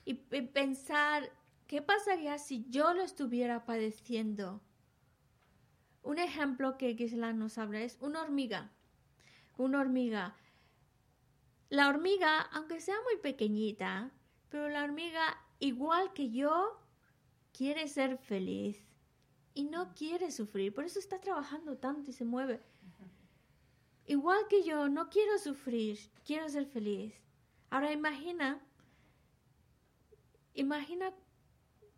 [0.05, 1.31] y, pensar,
[1.67, 4.61] ¿qué pasaría si yo lo estuviera padeciendo?
[6.01, 8.71] Un ejemplo que Gisela nos habla es una hormiga.
[9.57, 10.35] Una hormiga.
[11.69, 14.09] La hormiga, aunque sea muy pequeñita,
[14.49, 16.79] pero la hormiga, igual que yo,
[17.53, 18.88] quiere ser feliz
[19.59, 20.73] y no quiere sufrir.
[20.73, 22.61] Por eso está trabajando tanto y se mueve.
[24.05, 27.13] Igual que yo, no quiero sufrir, quiero ser feliz.
[27.69, 28.61] Ahora imagina,
[30.53, 31.13] imagina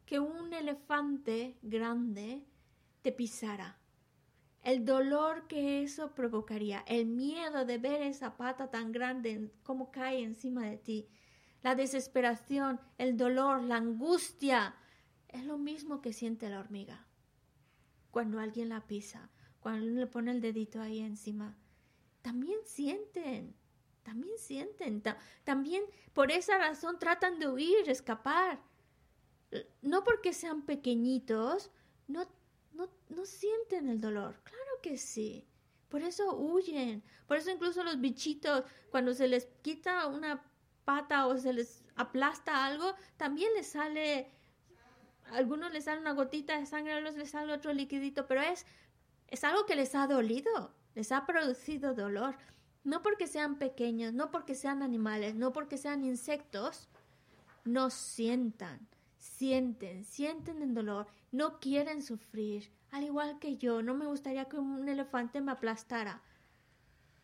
[0.08, 2.44] que un elefante grande
[3.04, 3.78] te pisara.
[4.64, 10.24] El dolor que eso provocaría, el miedo de ver esa pata tan grande como cae
[10.24, 11.08] encima de ti,
[11.62, 14.76] la desesperación, el dolor, la angustia,
[15.28, 17.06] es lo mismo que siente la hormiga
[18.12, 21.58] cuando alguien la pisa, cuando le pone el dedito ahí encima.
[22.22, 23.56] También sienten,
[24.04, 25.02] también sienten,
[25.44, 25.84] también
[26.14, 28.62] por esa razón tratan de huir, escapar.
[29.82, 31.72] No porque sean pequeñitos,
[32.08, 32.28] no,
[32.74, 34.40] no, no sienten el dolor.
[34.44, 35.48] Claro que sí.
[35.90, 37.04] Por eso huyen.
[37.28, 40.44] Por eso incluso los bichitos, cuando se les quita una
[40.86, 44.32] pata o se les aplasta algo, también les sale
[45.34, 48.66] algunos les sale una gotita de sangre, a otros les sale otro liquidito, pero es,
[49.28, 52.36] es algo que les ha dolido, les ha producido dolor.
[52.84, 56.90] No porque sean pequeños, no porque sean animales, no porque sean insectos,
[57.64, 64.06] no sientan, sienten, sienten el dolor, no quieren sufrir, al igual que yo, no me
[64.06, 66.22] gustaría que un elefante me aplastara.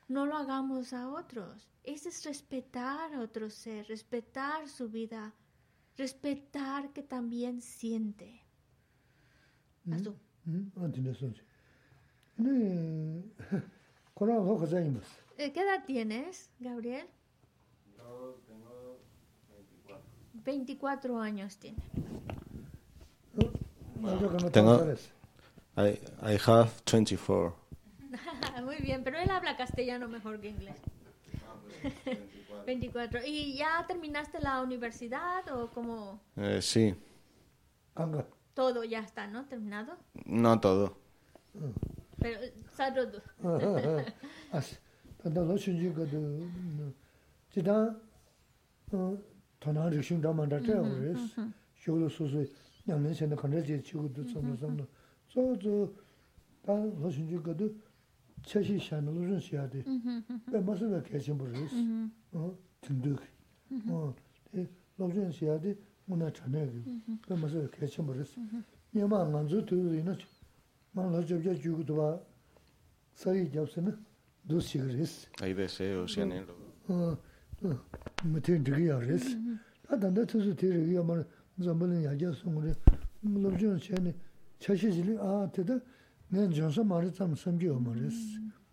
[0.08, 1.68] No lo hagamos a otros.
[1.84, 4.90] Ese es respetar a otro ser, respetar su
[5.98, 8.42] respetar que también siente.
[15.38, 17.08] ¿Qué edad tienes, Gabriel?
[17.98, 19.00] Yo tengo
[19.50, 20.04] 24.
[20.46, 21.78] 24 años tiene.
[24.52, 24.94] Tengo,
[25.78, 27.56] I, I have 24.
[28.64, 30.76] Muy bien, pero él habla castellano mejor que inglés.
[31.84, 32.66] 24.
[32.66, 33.20] 24.
[33.26, 36.22] ¿Y ya terminaste la universidad o cómo?
[36.36, 36.96] Eh, sí.
[38.54, 39.46] Todo ya está, ¿no?
[39.46, 39.98] ¿Terminado?
[40.26, 40.98] No todo.
[42.20, 43.22] Pero está todo.
[43.44, 44.06] Ah, ah,
[44.54, 44.62] ah.
[45.24, 46.48] Tanda lo shunji gado,
[47.50, 48.00] jidan
[49.60, 51.36] tona rikshung dama dhachaya waris,
[51.76, 52.48] shoglo susu
[52.86, 54.88] nyamlin shenda kandar je chigo dhu tsamlo tsamlo.
[55.28, 55.56] So
[56.64, 57.74] tanda lo shunji gado,
[58.50, 59.84] chashi shani luzhin shiyadi,
[60.52, 61.74] baya masula kachin buris,
[62.82, 63.22] tinduk.
[64.98, 65.76] Luzhin shiyadi
[66.08, 66.82] muna chanayagi,
[67.28, 68.32] baya masula kachin buris.
[68.94, 70.18] Nyama nganzu tuyuri na,
[70.94, 72.20] maa la jabja jugudwa
[73.14, 73.92] sari jabsina
[74.46, 75.28] dus shigaris.
[75.40, 76.56] Hay deseo, si anhelo.
[78.24, 79.36] Matin digi yaris.
[79.88, 81.26] Tadanda tuzu tiri yaman
[81.60, 82.74] zambalin yajya sunguri,
[83.24, 84.14] luzhin shiyani
[84.60, 85.82] chashi zili, aa tida,
[86.31, 88.17] 잠벌은 야자 송으로 물론 전에 차시질이 아 되다 내 전서 말이 참 섬겨 말했어.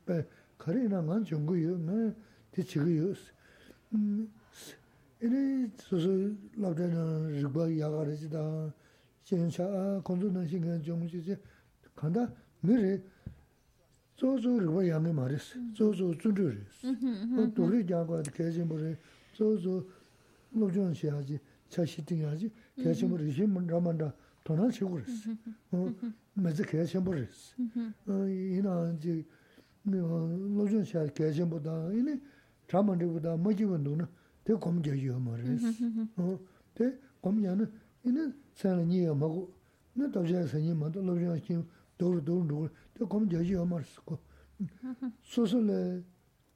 [0.05, 0.25] 배
[0.57, 1.77] 가리나 난 정거요.
[1.77, 2.15] 네
[2.51, 3.13] 대치고요.
[3.93, 4.31] 음.
[5.21, 8.73] 이래 소소 라다나 리바 야가르지다.
[9.23, 11.35] 신차 건조는 신경 좀 주지.
[11.95, 12.31] 간다.
[12.61, 13.01] 미래
[14.15, 15.59] 조조 리바 양이 말했어.
[15.73, 16.87] 조조 준주리스.
[17.37, 18.95] 어 도리 자고 계신 분이
[19.33, 19.85] 조조
[20.51, 21.39] 노전 시야지.
[21.69, 22.51] 차시팅야지.
[22.77, 24.13] 계신 분이 힘은 라만다.
[24.45, 25.31] 돈을 치고 그랬어.
[25.71, 25.93] 어
[26.36, 27.54] mēzi kaya shenpo rēs.
[28.08, 29.22] Yīnā jī
[29.86, 32.18] lōchūn shā kaya shenpo dā, yīnī
[32.68, 34.08] chāma rīpa dā mā jīwa ndō na
[34.44, 35.62] tē kōm jā yuwa mā rēs.
[36.74, 36.90] Tē
[37.22, 37.68] kōm jā na
[38.04, 39.46] yīnī sēnā nīya mā gu,
[39.94, 41.62] nā tāp shā sēnyī mā tō lōchūn shā kīm
[42.02, 44.18] dōru dōru dōru, tē kōm jā yuwa mā rēs kō.
[45.30, 45.80] Sō sō lē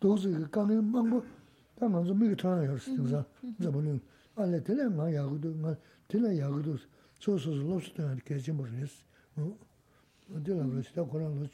[0.03, 1.23] dō sī kī kāngi māngbō,
[1.79, 3.23] tā ngā sō mī kī chāna yā rēs tīng sā,
[3.63, 4.03] zāpa lōng.
[4.39, 5.75] Ā lē tēlē ngā yā gu dō, ngā
[6.11, 6.77] tēlē yā gu dō,
[7.23, 9.03] sō sō sō lōchūn shā kaya shenpo rēs.
[10.29, 11.51] velocidad con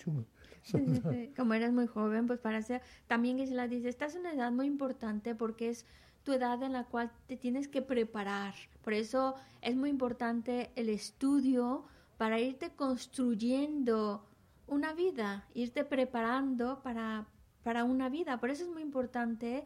[1.37, 4.33] Como eres muy joven, pues para ser, también que se la dice, estás en una
[4.33, 5.87] edad muy importante porque es
[6.23, 8.55] tu edad en la cual te tienes que preparar.
[8.83, 11.85] Por eso es muy importante el estudio
[12.17, 14.27] para irte construyendo
[14.67, 17.27] una vida, irte preparando para,
[17.63, 18.41] para una vida.
[18.41, 19.65] Por eso es muy importante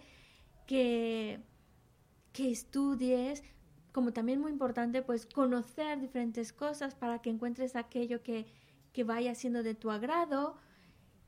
[0.67, 1.41] que,
[2.33, 3.45] que estudies,
[3.93, 8.47] como también muy importante pues conocer diferentes cosas para que encuentres aquello que,
[8.99, 10.57] que vaya siendo de tu agrado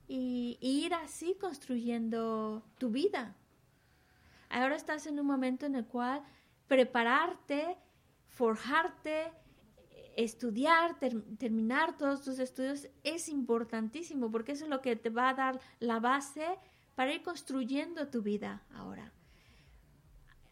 [0.09, 3.37] y, ir así construyendo tu vida.
[4.49, 6.25] Ahora estás en un momento en el cual
[6.67, 7.77] prepararte,
[8.27, 9.31] forjarte,
[10.17, 10.99] estudiar,
[11.39, 15.61] terminar todos tus estudios es importantísimo porque eso es lo que te va a dar
[15.79, 16.49] la base
[16.97, 19.13] para ir construyendo tu vida ahora.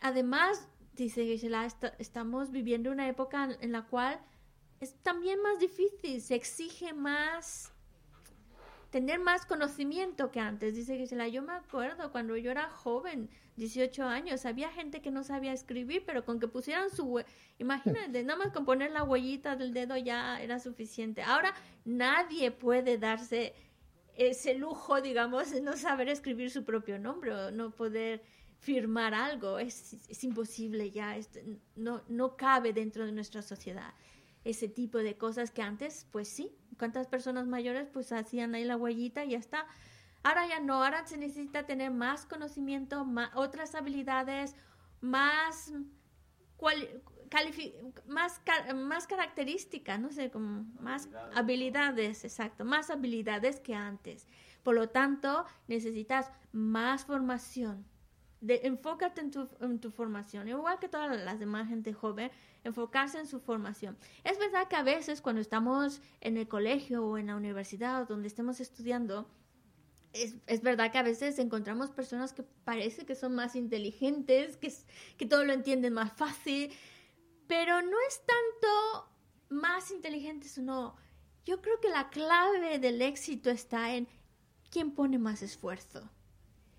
[0.01, 1.67] Además, dice Gisela,
[1.99, 4.21] estamos viviendo una época en la cual
[4.81, 7.73] es también más difícil, se exige más
[8.91, 10.75] tener más conocimiento que antes.
[10.75, 15.25] Dice Gisela, yo me acuerdo cuando yo era joven, 18 años, había gente que no
[15.25, 17.23] sabía escribir, pero con que pusieran su...
[17.59, 21.23] Imagínate, nada más con poner la huellita del dedo ya era suficiente.
[21.23, 23.55] Ahora nadie puede darse
[24.17, 28.23] ese lujo, digamos, de no saber escribir su propio nombre o no poder
[28.61, 29.59] firmar algo.
[29.59, 31.17] Es, es imposible ya,
[31.77, 33.93] no, no cabe dentro de nuestra sociedad
[34.45, 38.77] ese tipo de cosas que antes, pues sí, cuántas personas mayores pues hacían ahí la
[38.77, 39.67] huellita y ya está.
[40.23, 44.55] Ahora ya no, ahora se necesita tener más conocimiento, más, otras habilidades,
[45.01, 45.73] más,
[48.07, 48.41] más,
[48.75, 54.27] más características, no sé, como más habilidades, exacto, más habilidades que antes.
[54.63, 57.85] Por lo tanto, necesitas más formación.
[58.41, 62.31] De, enfócate en tu, formación, igual que todas las demás gente joven,
[62.63, 63.99] enfocarse en su formación.
[64.23, 68.07] Es verdad que a veces cuando estamos en el colegio o en la universidad o
[68.07, 69.29] donde estemos estudiando,
[70.13, 74.73] es, es, verdad que a veces encontramos personas que parece que son más inteligentes, que,
[75.17, 76.71] que todo lo entienden más fácil,
[77.49, 79.11] pero no es tanto
[79.49, 80.97] más inteligentes o no.
[81.45, 84.07] Yo creo que la clave del éxito está en
[84.71, 86.09] quién pone más esfuerzo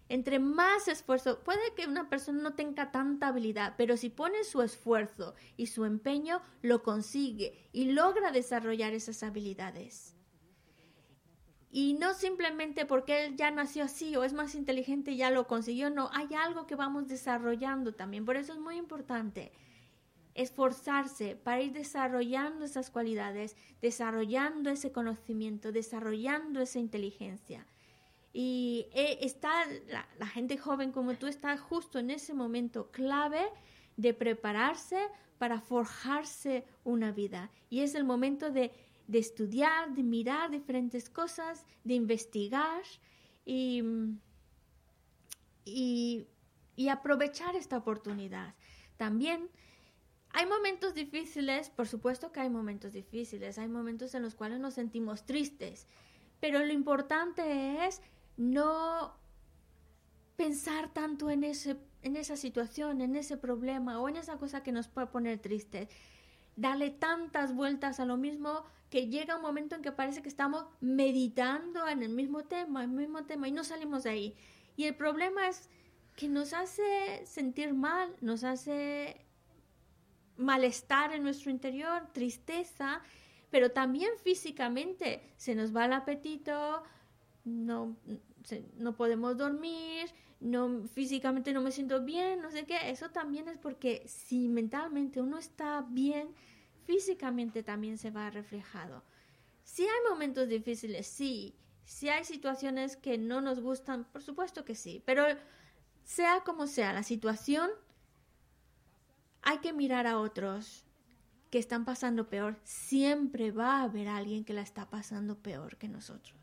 [0.10, 4.64] entre más esfuerzo, puede que una persona no tenga tanta habilidad, pero si pone su
[4.64, 10.16] esfuerzo y su empeño, lo consigue y logra desarrollar esas habilidades.
[11.72, 15.46] Y no simplemente porque él ya nació así o es más inteligente y ya lo
[15.46, 18.26] consiguió, no, hay algo que vamos desarrollando también.
[18.26, 19.52] Por eso es muy importante
[20.34, 27.68] esforzarse para ir desarrollando esas cualidades, desarrollando ese conocimiento, desarrollando esa inteligencia.
[28.32, 33.42] Y eh, está la, gente joven como tú está justo en ese momento clave
[33.98, 34.98] de prepararse
[35.38, 37.50] para forjarse una vida.
[37.70, 38.72] Y es el momento de,
[39.12, 42.84] estudiar, de mirar diferentes cosas, de investigar
[43.46, 43.84] y,
[45.66, 48.54] y aprovechar esta oportunidad.
[48.98, 49.50] También
[50.32, 54.76] hay momentos difíciles, por supuesto que hay momentos difíciles, hay momentos en los cuales nos
[54.76, 55.88] sentimos tristes,
[56.40, 58.02] pero lo importante es
[58.40, 59.18] no
[60.38, 64.72] pensar tanto en, ese, en esa situación, en ese problema o en esa cosa que
[64.72, 65.90] nos puede poner tristes.
[66.56, 70.66] Darle tantas vueltas a lo mismo que llega un momento en que parece que estamos
[70.80, 74.36] meditando en el mismo tema, el mismo tema y no salimos de ahí.
[74.78, 75.70] Y el problema es
[76.16, 79.26] que nos hace sentir mal, nos hace
[80.38, 83.02] malestar en nuestro interior, tristeza,
[83.50, 86.84] pero también físicamente se nos va el apetito,
[87.44, 87.98] no,
[88.78, 90.10] no podemos dormir,
[90.40, 95.22] no, físicamente no me siento bien, no sé qué, eso también es porque si mentalmente
[95.22, 96.34] uno está bien,
[96.86, 99.04] físicamente también se va reflejado.
[99.64, 104.76] Si hay momentos difíciles, sí, si hay situaciones que no nos gustan, por supuesto que
[104.76, 105.24] sí, pero
[106.04, 107.70] sea como sea la situación,
[109.42, 110.86] hay que mirar a otros
[111.50, 112.60] que están pasando peor.
[112.64, 116.38] Siempre va a haber alguien que la está pasando peor que nosotros.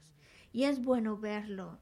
[0.52, 1.78] Y es bueno verlo,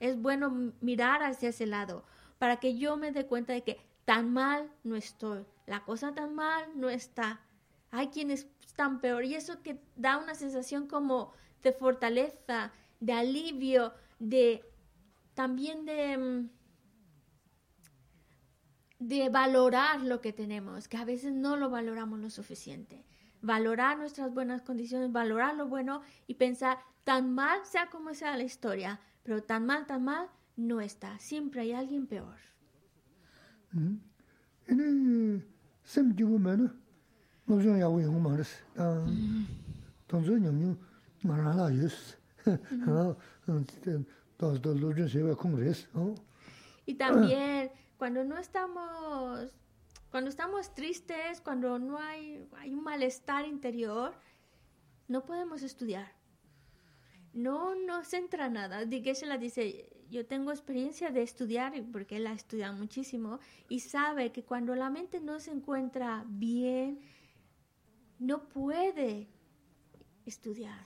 [0.00, 2.04] es bueno mirar hacia ese lado
[2.38, 5.44] para que yo me dé cuenta de que tan mal no estoy.
[5.66, 7.40] La cosa tan mal no está.
[7.90, 11.32] Hay quienes están peor y eso que da una sensación como
[11.62, 14.64] de fortaleza, de alivio, de
[15.34, 16.48] también de mm,
[19.00, 23.04] de valorar lo que tenemos, que a veces no lo valoramos lo suficiente.
[23.40, 28.42] Valorar nuestras buenas condiciones, valorar lo bueno y pensar, tan mal sea como sea la
[28.42, 29.00] historia,
[29.30, 31.16] pero tan mal, tan mal no está.
[31.20, 32.34] Siempre hay alguien peor.
[46.84, 49.54] Y también cuando no estamos
[50.10, 54.12] cuando estamos tristes, cuando no hay, hay un malestar interior,
[55.06, 56.19] no podemos estudiar
[57.32, 58.84] no nos entra nada.
[59.14, 63.38] se la dice, yo tengo experiencia de estudiar, porque él ha estudiado muchísimo,
[63.68, 67.00] y sabe que cuando la mente no se encuentra bien,
[68.18, 69.28] no puede
[70.26, 70.78] estudiar.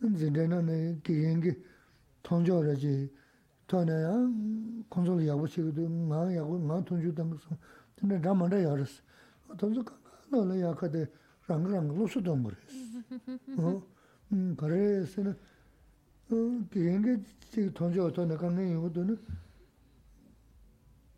[0.00, 1.56] zinzana na kiyengi
[2.22, 3.10] tongjo raji
[3.66, 4.12] tona ya
[4.88, 7.56] konsol yagu shigido nga yagu nga tongjo dangaso
[7.96, 9.00] tanda ramanda yagarasi
[9.56, 11.08] tonzo kanga la yakade
[11.48, 13.04] ranga ranga lusu dongarasi
[14.56, 15.34] kare sena
[16.70, 19.16] kiyengi chigi tongjo tona kanga yagu tona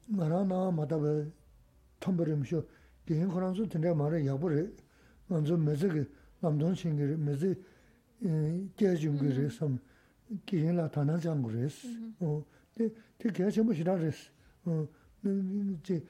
[0.08, 1.26] mara na mataba
[2.00, 2.64] tombarimsho
[3.06, 4.72] kiyengi koranzo tanda mara yagu re
[5.30, 6.06] nganzo mezi ki
[6.42, 7.56] lamdon shingi mezi
[8.19, 9.79] 기를 메지 계중기를 섬
[10.45, 12.43] 기행라 타나장고레스 어
[12.73, 14.31] 되게 계셔 보시라레스
[14.65, 14.87] 어
[15.23, 16.03] 이제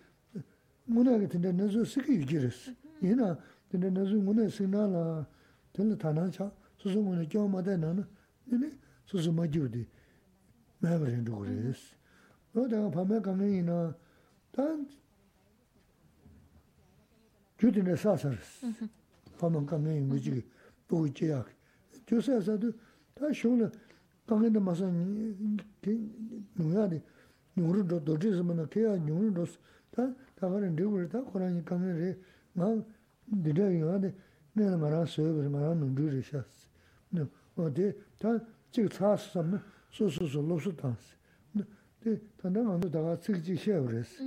[0.85, 3.37] 문화가 된다 너서 쓰기 유지레스 얘나
[3.69, 5.27] 근데 너서 문화 쓰나라
[5.73, 8.05] 될 타나자 소소 문화 교마다 나는
[8.47, 8.69] 근데
[9.05, 9.87] 소소 마주디
[10.79, 11.95] 매버린도 그레스
[12.53, 13.95] 어 내가 밤에 가면이나
[14.51, 14.87] 단
[17.57, 18.67] 주디네 사서스
[19.39, 20.45] 파만 강에 있는 거지
[20.87, 21.31] 보고 지
[22.07, 22.71] 야 조사사도
[23.13, 23.71] 다 쇼는
[24.25, 24.89] 강에도 마서
[26.55, 27.01] 누야데
[27.55, 29.45] 누르도 도지스면 케야 누르도
[29.91, 32.15] 다 다가는 되고 다 코라니 강에
[32.53, 32.83] 나
[33.43, 34.13] 디레이가데
[34.53, 36.67] 내가 말아 서버 말아 누르리 샤스
[37.09, 37.25] 네
[37.55, 38.39] 어디 다
[38.71, 39.59] 지금 차스 삼는
[39.91, 41.15] 소소소 로스 단스
[41.53, 44.19] 네 단단 안도 다가 찍지 셔버스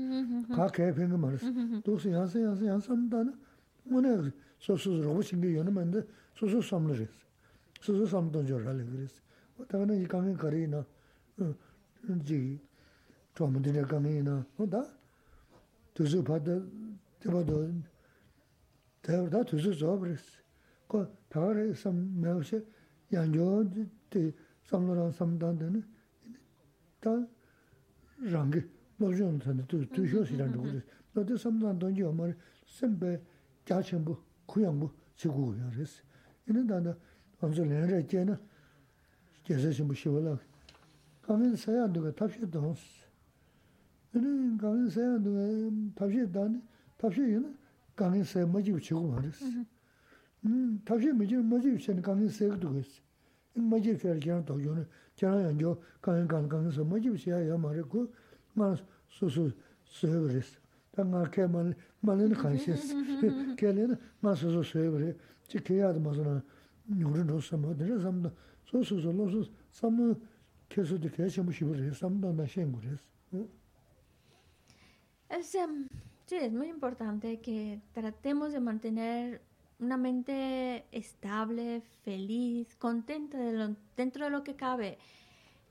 [0.48, 3.34] 가 개평 말스 도스 양세 양세 양삼다는
[3.84, 6.02] 뭐네 소소 로고 신게 요는 만데
[6.34, 7.06] 소소 삼르스
[7.80, 9.22] 소소 삼던 줄 알래 그랬어
[9.68, 10.84] 다가는 이 가면 거리나
[12.24, 12.60] 지
[13.34, 14.84] 좀들에 가면이나 뭐다
[15.94, 16.60] 두수 받다
[17.20, 17.72] 저도
[19.02, 20.46] 대다 두수 줘버렸어
[20.88, 22.64] 그 다가래 삼 매우시
[23.12, 23.70] 양조
[24.10, 24.32] 때
[24.64, 25.84] 삼로랑 삼단데는
[27.00, 27.26] 다
[28.18, 28.64] 랑게
[28.96, 30.80] 뭐좀 전에 또 두쇼시라는 거
[31.12, 32.32] 너도 삼단 돈이 엄마
[32.66, 33.20] 선배
[33.64, 34.16] 자천부
[37.41, 38.37] 암저 렌레 때는
[39.43, 40.37] 계속 좀 쉬워라.
[41.23, 42.83] 가면 사야 누가 탑시도 없어.
[44.11, 45.39] 근데 가면 사야 누가
[45.95, 46.61] 탑시도 안
[46.97, 47.57] 탑시는
[47.95, 49.45] 가면 사야 뭐지 치고 말았어.
[50.45, 53.01] 음 탑시 뭐지 뭐지 치는 가면 사야도 그랬어.
[53.55, 58.13] 이 뭐지 별 그냥 더 요는 제가 연구 가면 가면 가면서 뭐지 치야 말고
[58.53, 58.77] 만
[59.09, 59.49] 소소
[59.85, 60.57] 서버스
[60.91, 66.41] 당가 개만 만은 간시스 걔는 마소소 서버스 지켜야 되면서
[67.41, 68.31] sā mā, dā rā sā mā
[68.69, 69.41] sō sō sō lō sō
[69.73, 70.13] sā mā
[70.69, 72.97] kē sō dā kē shī mū shī bā rī, sā mā nā shē ngū rī
[72.97, 73.45] sī.
[75.29, 75.87] Es, um,
[76.25, 79.41] sí, es muy importante que tratemos de mantener
[79.79, 84.97] una mente estable, feliz, contenta de lo, dentro de lo que cabe.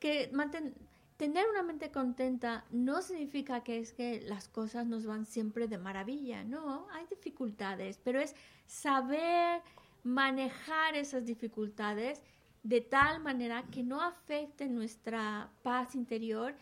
[0.01, 0.75] Que manten,
[1.17, 5.77] tener una mente contenta no significa que es que las cosas nos van siempre de
[5.77, 8.35] maravilla, no, hay dificultades, pero es
[8.67, 9.61] saber
[10.03, 12.23] manejar esas dificultades
[12.63, 16.55] de tal manera que no afecten nuestra paz interior,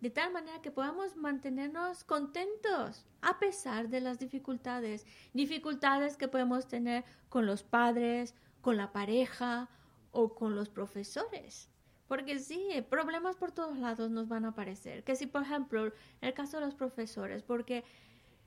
[0.00, 6.66] de tal manera que podamos mantenernos contentos a pesar de las dificultades, dificultades que podemos
[6.66, 9.68] tener con los padres, con la pareja
[10.10, 11.68] o con los profesores.
[12.08, 15.04] Porque sí, problemas por todos lados nos van a aparecer.
[15.04, 17.84] Que si, por ejemplo, en el caso de los profesores, porque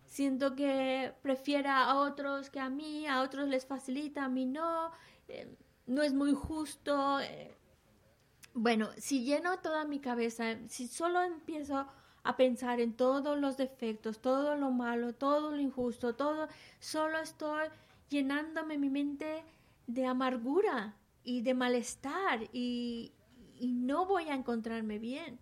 [0.05, 4.91] siento que prefiera a otros que a mí, a otros les facilita, a mí no,
[5.27, 5.55] eh,
[5.87, 7.19] no es muy justo.
[7.19, 7.53] Eh.
[8.53, 11.87] Bueno, si lleno toda mi cabeza, si solo empiezo
[12.23, 16.47] a pensar en todos los defectos, todo lo malo, todo lo injusto, todo,
[16.79, 17.67] solo estoy
[18.09, 19.43] llenándome mi mente
[19.85, 23.11] de amargura y de malestar y,
[23.59, 25.39] y no voy a encontrarme bien.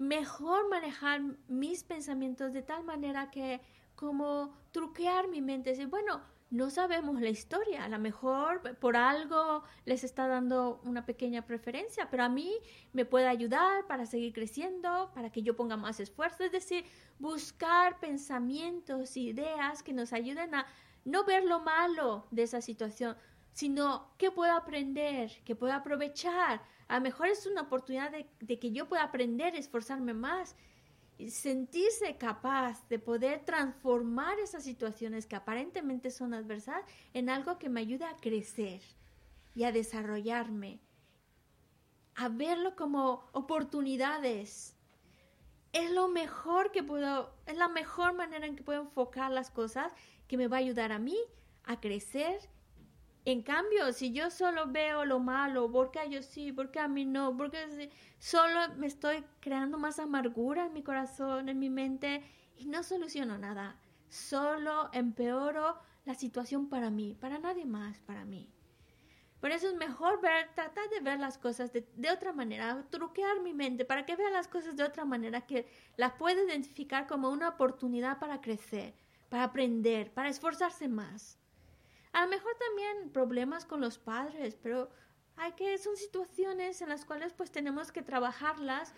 [0.00, 3.60] Mejor manejar mis pensamientos de tal manera que
[3.94, 9.62] como truquear mi mente, decir, bueno, no sabemos la historia, a lo mejor por algo
[9.84, 12.50] les está dando una pequeña preferencia, pero a mí
[12.94, 16.86] me puede ayudar para seguir creciendo, para que yo ponga más esfuerzo, es decir,
[17.18, 20.66] buscar pensamientos, ideas que nos ayuden a
[21.04, 23.18] no ver lo malo de esa situación,
[23.52, 26.62] sino que pueda aprender, que pueda aprovechar.
[26.90, 30.56] A lo mejor es una oportunidad de, que yo pueda aprender, esforzarme más,
[31.18, 36.82] y sentirse capaz de poder transformar esas situaciones que aparentemente son adversas
[37.14, 38.80] en algo que me ayude a crecer
[39.54, 40.80] y a desarrollarme,
[42.16, 44.74] a verlo como oportunidades.
[45.72, 49.92] Es lo mejor que puedo, es la mejor manera en que puedo enfocar las cosas
[50.26, 51.18] que me va a ayudar a mí
[51.62, 52.40] a crecer
[53.24, 57.04] en cambio, si yo solo veo lo malo, porque a yo sí, porque a mí
[57.04, 62.22] no, porque solo me estoy creando más amargura en mi corazón, en mi mente,
[62.56, 63.78] y no soluciono nada.
[64.08, 68.50] Solo empeoro la situación para mí, para nadie más, para mí.
[69.40, 73.40] Por eso es mejor ver, tratar de ver las cosas de, de, otra manera, truquear
[73.40, 75.66] mi mente para que vea las cosas de otra manera, que
[75.96, 78.94] las pueda identificar como una oportunidad para crecer,
[79.30, 81.39] para aprender, para esforzarse más.
[82.12, 84.88] A lo mejor también problemas con los padres, pero
[85.36, 88.94] hay que, son situaciones en las cuales pues tenemos que trabajarlas.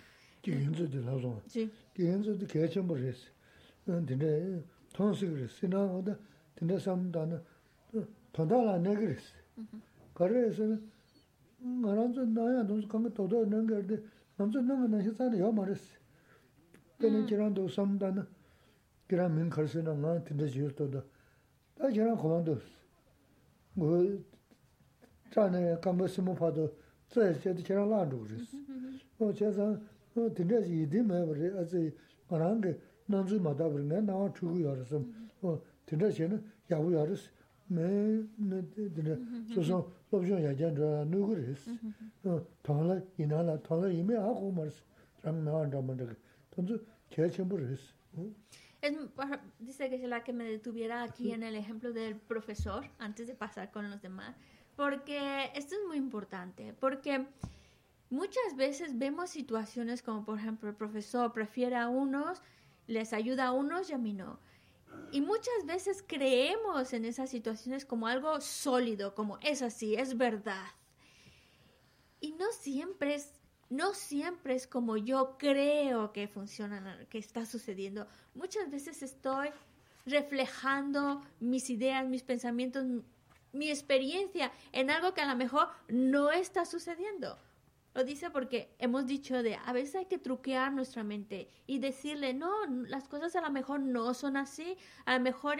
[1.46, 1.70] Sí.
[1.94, 2.66] 가
[23.73, 24.17] 뭐
[25.31, 26.75] 자네 감을 쓰면 봐도
[27.09, 28.57] 저에도 지난 라도 그랬어.
[29.19, 29.79] 어 제가
[30.15, 31.91] 어 tinda 이디 매버리 아주
[32.27, 35.03] 말한게 남주마다 그러네 나 주고 열었어.
[35.41, 37.37] 어 tinda 쟤는 야부 열었어.
[37.69, 37.83] 매
[38.37, 39.19] 네네
[39.53, 41.67] 소소 opción ya ya no no gres
[42.23, 44.81] no tola inala tola ime hago más
[45.21, 46.07] ram no anda manda
[46.47, 46.79] entonces
[47.09, 47.93] que tiempo es
[48.82, 48.96] Es
[49.58, 53.34] dice que es la que me detuviera aquí en el ejemplo del profesor antes de
[53.34, 54.36] pasar con los demás
[54.76, 57.26] porque esto es muy importante porque
[58.10, 62.42] muchas veces vemos situaciones como por ejemplo el profesor prefiere a unos
[62.86, 64.38] les ayuda a unos y a mí no
[65.10, 70.66] y muchas veces creemos en esas situaciones como algo sólido, como es así, es verdad.
[72.20, 73.32] Y no siempre es,
[73.72, 78.06] no siempre es como yo creo que funciona, que está sucediendo.
[78.34, 79.48] Muchas veces estoy
[80.04, 82.84] reflejando mis ideas, mis pensamientos,
[83.52, 87.38] mi experiencia en algo que a lo mejor no está sucediendo.
[87.94, 92.32] Lo dice porque hemos dicho de a veces hay que truquear nuestra mente y decirle,
[92.32, 95.58] no, las cosas a lo mejor no son así, a lo mejor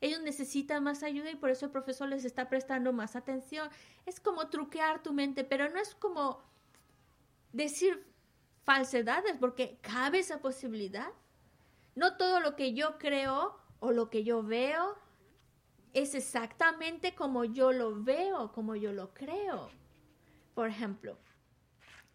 [0.00, 3.68] ellos necesitan más ayuda y por eso el profesor les está prestando más atención.
[4.06, 6.47] Es como truquear tu mente, pero no es como
[7.52, 8.06] decir
[8.62, 11.08] falsedades, porque cabe esa posibilidad.
[11.94, 14.96] No todo lo que yo creo o lo que yo veo
[15.94, 19.70] es exactamente como yo lo veo, como yo lo creo.
[20.54, 21.18] Por ejemplo,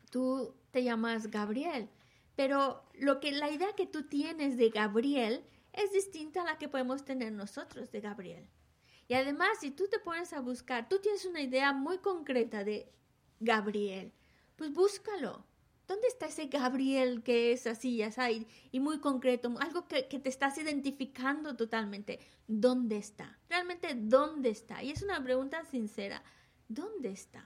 [0.09, 1.89] tú te llamas Gabriel,
[2.35, 6.69] pero lo que la idea que tú tienes de Gabriel es distinta a la que
[6.69, 8.47] podemos tener nosotros de Gabriel.
[9.07, 12.91] Y además, si tú te pones a buscar, tú tienes una idea muy concreta de
[13.39, 14.13] Gabriel,
[14.55, 15.45] pues búscalo.
[15.87, 20.29] ¿Dónde está ese Gabriel que es así, ya sabes, y muy concreto, algo que, te
[20.29, 22.19] estás identificando totalmente?
[22.47, 23.37] ¿Dónde está?
[23.49, 24.81] Realmente, ¿dónde está?
[24.81, 26.23] Y es una pregunta sincera.
[26.69, 27.45] ¿Dónde está?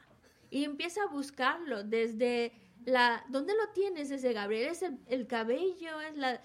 [0.49, 2.53] y empieza a buscarlo desde
[2.85, 3.25] la...
[3.29, 4.69] ¿Dónde lo tienes ese Gabriel?
[4.69, 6.41] Es el, cabello, es la...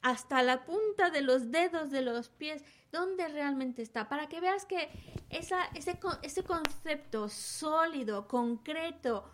[0.00, 4.08] hasta la punta de los dedos de los pies, ¿dónde realmente está?
[4.08, 4.88] Para que veas que
[5.30, 9.28] esa, ese, ese concepto sólido, concreto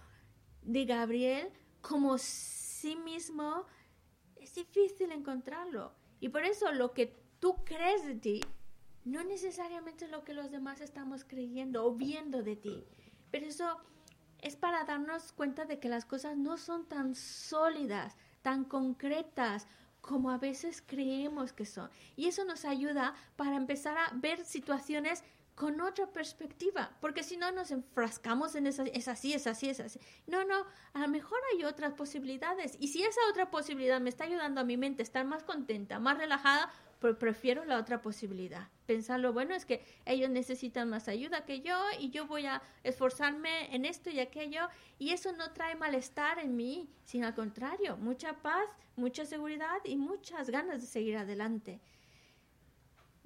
[0.63, 3.65] de Gabriel como sí mismo,
[4.37, 5.93] es difícil encontrarlo.
[6.21, 8.41] Y por eso lo que tú crees de ti
[9.05, 12.85] no necesariamente es lo que los demás estamos creyendo o viendo de ti.
[13.31, 13.79] Pero eso
[14.41, 19.67] es para darnos cuenta de que las cosas no son tan sólidas, tan concretas
[20.01, 21.91] como a veces creemos que son.
[22.17, 25.25] Y eso nos ayuda para empezar a ver situaciones
[25.59, 29.81] con otra perspectiva, porque si no nos enfrascamos en esa, es así, es así, es
[29.81, 29.99] así.
[30.29, 32.77] No, no, a lo mejor hay otras posibilidades.
[32.79, 35.99] Y si esa otra posibilidad me está ayudando a mi mente a estar más contenta,
[35.99, 36.71] más relajada,
[37.19, 38.69] prefiero la otra posibilidad.
[38.87, 42.63] Pensar lo bueno es que ellos necesitan más ayuda que yo y yo voy a
[42.85, 47.97] esforzarme en esto y aquello y eso no trae malestar en mí, sino al contrario,
[47.97, 51.81] mucha paz, mucha seguridad y muchas ganas de seguir adelante.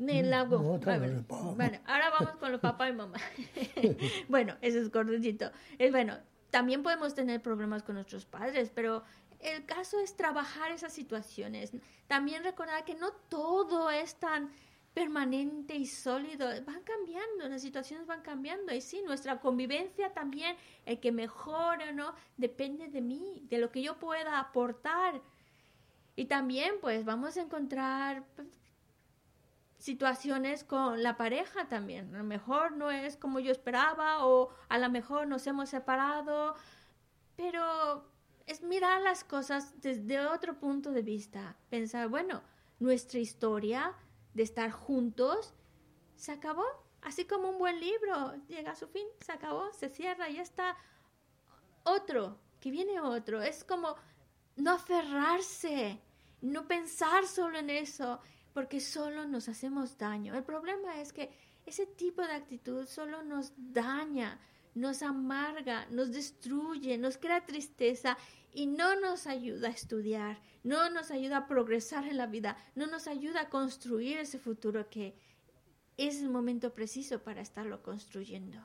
[0.02, 3.18] Mm, bueno, ahora vamos con los papá y mamá.
[4.28, 5.50] bueno, eso es cortito.
[5.78, 6.18] Es bueno,
[6.50, 9.04] también podemos tener problemas con nuestros padres, pero
[9.40, 11.72] el caso es trabajar esas situaciones.
[12.06, 14.50] También recordar que no todo es tan
[14.94, 16.48] permanente y sólido.
[16.64, 18.74] Van cambiando, las situaciones van cambiando.
[18.74, 23.70] Y sí, nuestra convivencia también, el que mejore o no, depende de mí, de lo
[23.70, 25.20] que yo pueda aportar.
[26.14, 28.48] Y también, pues, vamos a encontrar pues,
[29.82, 32.14] situaciones con la pareja también.
[32.14, 36.54] A lo mejor no es como yo esperaba o a lo mejor nos hemos separado,
[37.34, 38.09] pero
[38.46, 42.42] es mirar las cosas desde otro punto de vista, pensar, bueno,
[42.78, 43.92] nuestra historia
[44.34, 45.52] de estar juntos
[46.14, 46.64] se acabó,
[47.02, 50.76] así como un buen libro llega a su fin, se acabó, se cierra y está.
[51.82, 53.96] Otro, que viene otro, es como
[54.54, 56.00] no aferrarse,
[56.40, 58.20] no pensar solo en eso,
[58.52, 60.34] porque solo nos hacemos daño.
[60.34, 61.30] El problema es que
[61.64, 64.38] ese tipo de actitud solo nos daña,
[64.74, 68.16] nos amarga, nos destruye, nos crea tristeza
[68.52, 72.86] y no nos ayuda a estudiar, no nos ayuda a progresar en la vida, no
[72.86, 75.14] nos ayuda a construir ese futuro que
[75.96, 78.58] es el momento preciso para estarlo construyendo.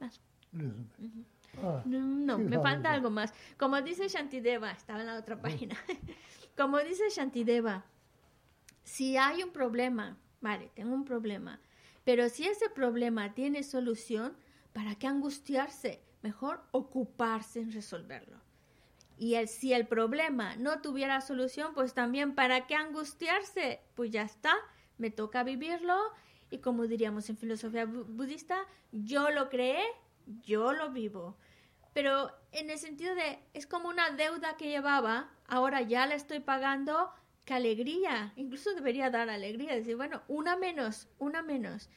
[0.00, 0.10] Ah,
[1.84, 3.32] No, sí, me falta algo más.
[3.58, 5.76] Como dice Shantideva, estaba en la otra página.
[6.56, 7.84] Como dice Shantideva,
[8.86, 11.60] si hay un problema, vale, tengo un problema,
[12.04, 14.36] pero si ese problema tiene solución,
[14.72, 16.00] ¿para qué angustiarse?
[16.22, 18.40] Mejor ocuparse en resolverlo.
[19.18, 23.80] Y el, si el problema no tuviera solución, pues también ¿para qué angustiarse?
[23.96, 24.54] Pues ya está,
[24.98, 25.96] me toca vivirlo
[26.50, 28.56] y como diríamos en filosofía bu- budista,
[28.92, 29.82] yo lo creé,
[30.44, 31.36] yo lo vivo.
[31.92, 36.38] Pero en el sentido de, es como una deuda que llevaba, ahora ya la estoy
[36.38, 37.10] pagando,
[37.46, 41.88] qué alegría, incluso debería dar alegría, decir, bueno, una menos, una menos.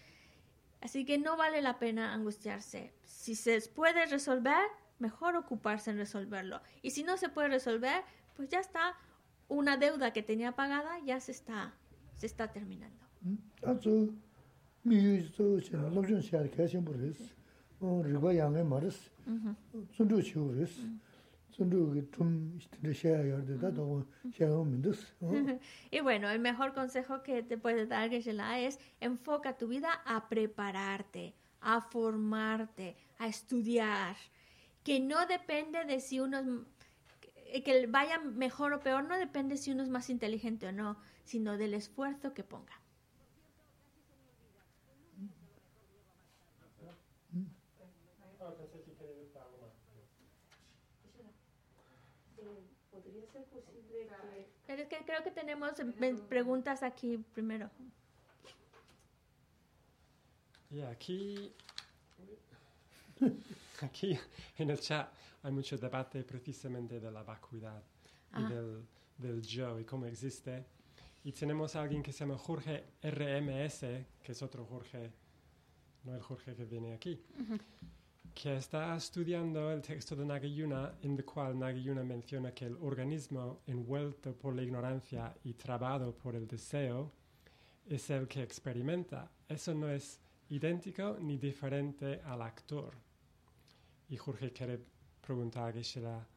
[0.79, 2.93] Así que no vale la pena angustiarse.
[3.03, 4.63] Si se puede resolver,
[4.99, 6.61] mejor ocuparse en resolverlo.
[6.81, 8.03] Y si no se puede resolver,
[8.37, 8.95] pues ya está,
[9.49, 11.73] una deuda que tenía pagada ya se está,
[12.15, 13.09] se está terminando.
[13.61, 14.07] 다 저,
[25.91, 30.29] Y bueno, el mejor consejo que te puede dar Geshe-la es enfoca tu vida a
[30.29, 34.15] prepararte, a formarte, a estudiar,
[34.83, 36.65] que no depende de si uno
[37.51, 40.97] que que vaya mejor o peor, no depende si uno es más inteligente o no,
[41.23, 42.79] sino del esfuerzo que ponga.
[54.69, 55.71] Pero es que creo que tenemos
[56.27, 57.71] preguntas aquí primero.
[60.69, 61.51] Y aquí,
[63.81, 64.15] aquí
[64.59, 68.47] en el chat hay mucho debate precisamente de la vacuidad y Ah.
[68.47, 68.85] del,
[69.17, 70.63] del yo y cómo existe.
[71.23, 73.79] Y tenemos a alguien que se llama Jorge RMS,
[74.21, 75.11] que es otro Jorge,
[76.03, 77.19] no el Jorge que viene aquí,
[78.33, 83.61] que está estudiando el texto de Nagayuna, en el cual Nagayuna menciona que el organismo
[83.67, 87.11] envuelto por la ignorancia y trabado por el deseo
[87.87, 89.29] es el que experimenta.
[89.47, 90.19] Eso no es
[90.49, 92.93] idéntico ni diferente al actor.
[94.09, 94.79] Y Jorge quiere
[95.21, 96.27] preguntar a Geshe-la,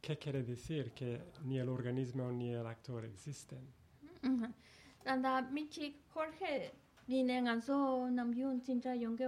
[0.00, 3.60] ¿qué quiere decir que ni el organismo ni el actor existen?
[6.12, 6.72] Jorge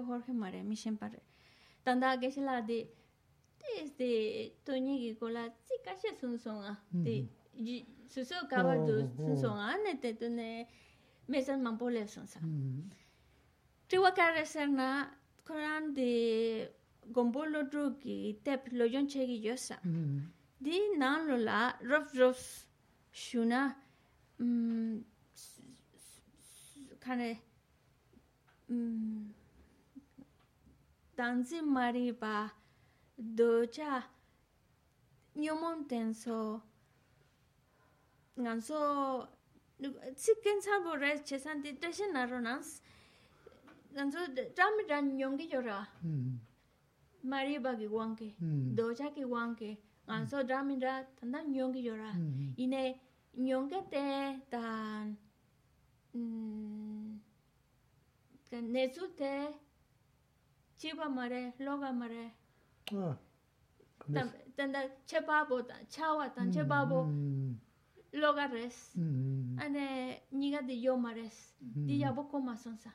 [0.05, 1.34] Jorge mare.
[1.85, 2.78] tanda geshe la de
[3.98, 4.11] de
[4.65, 6.74] tonyi gi ko la chi ka she sun song a.
[6.94, 7.05] Mm-hmm.
[7.05, 9.82] De su su ka ba du oh, sun song a oh.
[9.85, 10.48] ne te tu ne
[11.28, 12.40] me san man po le sun sa.
[12.40, 12.81] Mm-hmm.
[13.89, 14.89] Tri wa ka re ser na
[15.47, 16.11] koran de
[17.15, 19.77] gombo lo dru gi tep lo yon che gi yo sa.
[19.86, 20.20] Mm-hmm.
[20.65, 22.40] Di nan lo la rof rof
[23.12, 23.62] shuna
[24.40, 24.98] mm,
[27.05, 27.31] kane
[28.70, 29.24] mm,
[31.16, 32.51] tanzi mariba
[33.16, 34.03] docha
[35.36, 36.62] nyomon tenso
[38.43, 38.78] nganso
[40.16, 42.81] chicken sarbo rice chesan ti teshin naro nas
[43.95, 44.19] nganso
[44.59, 45.78] ram ran nyongi yora
[47.31, 48.28] mariba ki wanke
[48.78, 49.70] docha ki wanke
[50.07, 52.11] nganso ram ra tanda nyongi yora
[52.65, 52.82] ine
[53.47, 54.07] nyonge te
[54.51, 55.16] tan
[58.74, 59.32] nezu te
[60.85, 62.32] chiba mare, loga mare.
[62.93, 63.16] Ah,
[64.55, 67.52] tanda che babo, chawa tan che babo, mm-hmm.
[68.12, 68.93] loga res.
[68.98, 69.59] Mm-hmm.
[69.59, 72.01] Ane niga di yo mares, di mm-hmm.
[72.01, 72.93] yabo koma sonsa.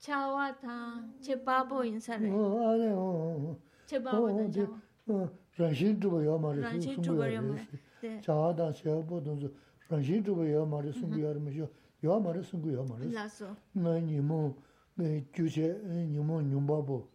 [0.00, 2.30] Chawa tan che babo insare.
[2.30, 4.80] Oh, ah, oh, oh, che babo tan chawa.
[5.08, 7.68] Ah, ranshin chuba yo mare, ranshin chuba yo mare.
[8.22, 9.52] Chawa tan che babo donzo,
[9.88, 11.70] ranshin chuba yo mare, sungu yo mare,
[12.00, 13.04] yo mare, sungu yo mare.
[13.04, 13.54] Laso.
[13.76, 14.64] Nga nimo.
[14.97, 15.01] 요 말이 숨고야 말이.
[15.01, 17.07] lazo 나 니모 네 주제 니모 뇽바보.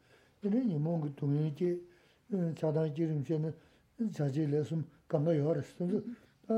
[0.44, 1.80] 이네 니모 그 동행지
[2.56, 3.52] 자다 지름세는
[4.12, 4.76] 자제래서
[5.08, 5.86] 간가 요랬어.
[5.86, 6.04] 그래서
[6.48, 6.54] 아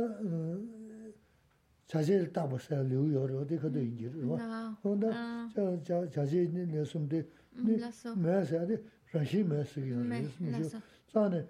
[1.87, 4.37] 자제를 따버서 류요 어디 가도 이제 뭐.
[4.37, 5.49] na onda 아.
[5.83, 7.27] 자 자제 내섬데
[7.59, 8.79] Mm, lazo 매사데
[9.13, 10.79] 란신 매스기 me 그래서 lazo
[11.11, 11.47] 자네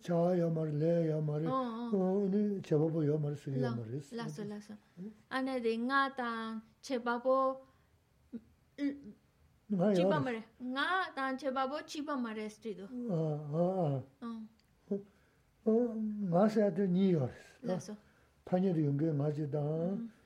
[0.00, 4.44] 자야 말래야 말이 oh oh 어, 네, 제법은 요 말을 쓰기 요 La- 말을 lazo
[4.44, 4.76] lazo
[5.30, 7.63] ane de nga tan chepabo 나 chiba
[8.77, 10.85] chipa mare nga
[11.15, 14.03] tan che babo chipa mare sti do a
[15.65, 15.71] a
[16.29, 17.29] nga sa de ni yo
[17.79, 17.95] so
[18.45, 19.61] tanye de yong ge ma ji da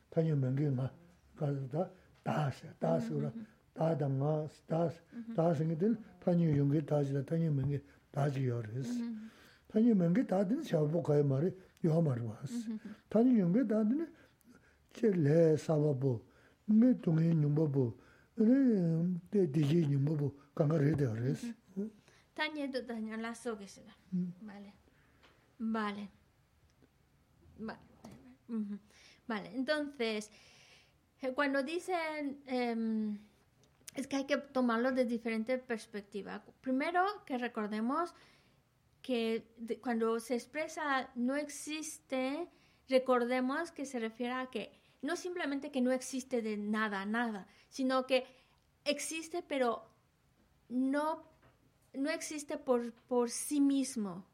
[0.10, 0.90] tanye meng ge ma
[1.38, 1.90] ka da
[2.24, 3.32] da sa da su ra
[3.74, 4.92] da da nga da
[5.36, 7.82] da sing de tanye yong ge da ji da tanye meng ge
[8.12, 8.90] da ji yo res
[9.72, 12.52] tanye meng ge da din sha bo ka ma re yo ma ro as
[13.08, 14.06] tanye yong ge da din
[14.92, 16.22] che le sa ba bo
[16.66, 17.96] me tu ge nyung bo bo
[18.39, 21.55] 바보 네 동에 numbobo 네 데 디지 numbobo 강가래 되어레스
[22.35, 23.95] Tañedo daña la soguesela.
[24.43, 24.75] Vale.
[25.61, 26.11] Vale.
[27.59, 27.79] Vale.
[28.49, 28.79] Ujú.
[29.29, 30.31] Vale, entonces,
[31.23, 33.19] eh, cuando dicen, em,
[33.95, 36.45] es que hay que tomarlo de diferente perspectiva.
[36.61, 38.13] Primero, que recordemos
[39.01, 42.49] que de- cuando se expresa no existe,
[42.89, 48.06] recordemos que se refiere a que no simplemente que no existe de nada, nada, sino
[48.06, 48.26] que
[48.86, 49.88] existe, pero
[50.68, 51.24] no,
[51.94, 54.26] no existe por, por sí mismo.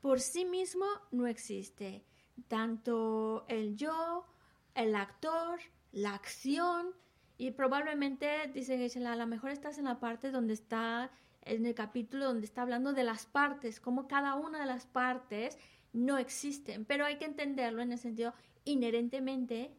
[0.00, 2.04] Por sí mismo no existe.
[2.46, 4.26] Tanto el yo,
[4.74, 5.58] el actor,
[5.92, 6.94] la acción,
[7.40, 11.12] y probablemente, dice a lo mejor estás en la parte donde está,
[11.42, 15.56] en el capítulo donde está hablando de las partes, como cada una de las partes
[15.92, 18.34] no existen, pero hay que entenderlo en el sentido
[18.68, 19.74] inherentemente,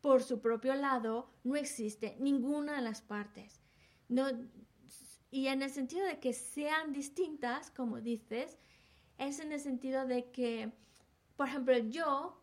[0.00, 3.60] por su propio lado, no existe ninguna de las partes.
[4.08, 4.28] No,
[5.30, 8.58] y en el sentido de que sean distintas, como dices,
[9.18, 10.72] es en el sentido de que,
[11.36, 12.40] por ejemplo, yo,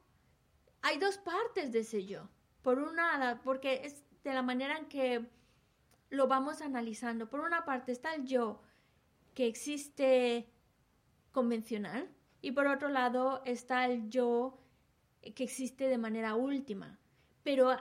[0.82, 2.30] hay dos partes de ese yo.
[2.62, 5.30] Por una, porque es de la manera en que
[6.10, 7.30] lo vamos analizando.
[7.30, 8.62] Por una parte está el yo
[9.34, 10.50] que existe
[11.32, 12.10] convencional
[12.42, 14.58] y por otro lado está el yo
[15.22, 17.00] que existe de manera última.
[17.44, 17.72] Pero,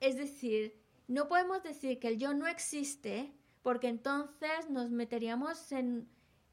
[0.00, 0.78] es decir,
[1.08, 6.08] no podemos decir que el yo no existe porque entonces nos meteríamos en,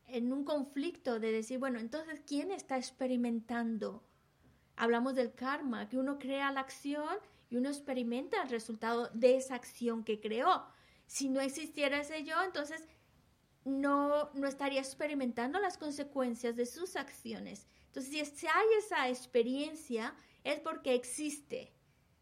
[0.07, 4.03] en un conflicto de decir, bueno, entonces, ¿quién está experimentando?
[4.75, 7.17] Hablamos del karma, que uno crea la acción
[7.49, 10.65] y uno experimenta el resultado de esa acción que creó.
[11.05, 12.87] Si no existiera ese yo, entonces
[13.65, 17.67] no, no estaría experimentando las consecuencias de sus acciones.
[17.95, 21.71] Entonces, si hay esa experiencia, es porque existe.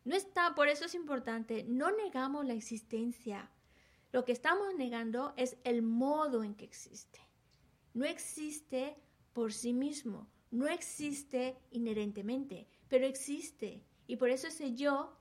[0.04, 3.50] No está, por eso es importante, no negamos la existencia.
[4.12, 7.22] Lo que estamos negando es el modo en que existe.
[7.94, 8.98] No existe
[9.32, 13.86] por sí mismo, no existe inherentemente, pero existe.
[14.08, 15.18] Y por eso ese yo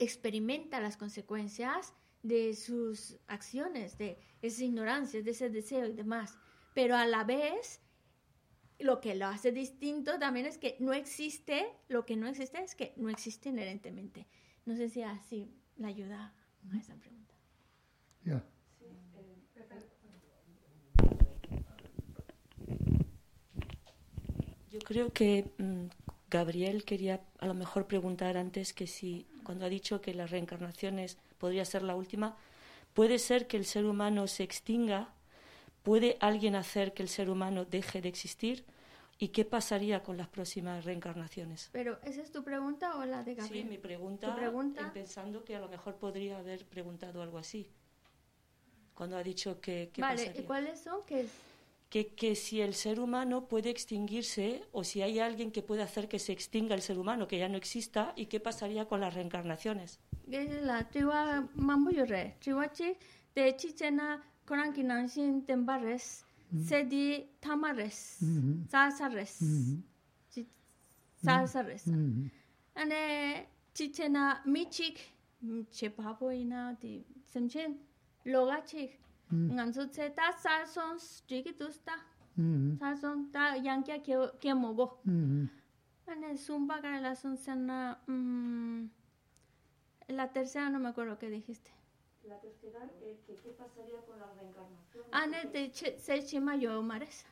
[0.00, 1.94] experimenta las consecuencias
[2.24, 6.36] de sus acciones, de esa ignorancia, de ese deseo y demás.
[6.74, 7.80] Pero a la vez,
[8.82, 12.74] lo que lo hace distinto también es que no existe, lo que no existe es
[12.74, 14.26] que no existe inherentemente.
[14.66, 16.34] No sé si así la ayuda
[16.72, 17.34] a esa pregunta.
[18.26, 18.42] 야
[24.70, 25.86] Yo creo que mm,
[26.30, 31.18] Gabriel quería a lo mejor preguntar antes que si, cuando ha dicho que las reencarnaciones
[31.38, 32.36] podría ser la última,
[32.94, 35.12] puede ser que el ser humano se extinga,
[35.82, 38.64] puede alguien hacer que el ser humano deje de existir
[39.18, 41.68] y qué pasaría con las próximas reencarnaciones.
[41.72, 43.66] Pero, ¿esa es tu pregunta o la de Sí, Gabriel?
[43.66, 44.80] mi pregunta, ¿Tu pregunta?
[44.80, 47.70] en pensando que a lo mejor podría haber preguntado algo así,
[48.94, 51.02] cuando ha dicho que qué vale, ¿y cuáles son?
[51.04, 51.26] Que
[51.90, 56.08] que, que si el ser humano puede extinguirse o si hay alguien que puede hacer
[56.08, 59.12] que se extinga el ser humano, que ya no exista, y qué pasaría con las
[59.14, 59.98] reencarnaciones.
[60.26, 62.96] la triwa mambo yore, triwa chi
[63.34, 66.64] de chichena Kurankinan shin tenpa res, mm-hmm.
[66.66, 68.66] sedi tama res, mm-hmm.
[68.66, 70.42] salsa res, mm-hmm.
[71.22, 71.62] salsa.
[72.74, 74.98] Ane chiche na mi chik,
[75.70, 77.04] che papo ina di
[78.24, 78.98] loga chik,
[79.30, 80.98] nganso tse ta salson
[81.28, 81.94] chiki tusta,
[82.80, 84.98] salson ta yankia ke mogo.
[86.10, 87.36] Ane zumba kare la son
[88.08, 88.90] mm,
[90.08, 91.70] la tercera no me acuerdo qué dijiste.
[92.24, 95.04] La tercera, eh, el que, ¿qué pasaría con la reencarnación?
[95.12, 97.26] Anete sechima yo maresa.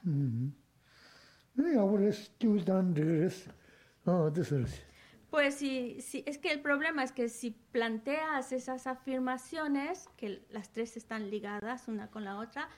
[5.30, 10.72] Pues sí, sí, es que el problema es que si planteas esas afirmaciones, que las
[10.72, 12.68] tres están ligadas una con la otra,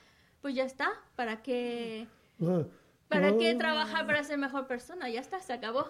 [0.41, 2.07] pues ya está, ¿para qué,
[3.07, 5.09] para qué trabajar para ser mejor persona?
[5.09, 5.87] Ya está, se acabó.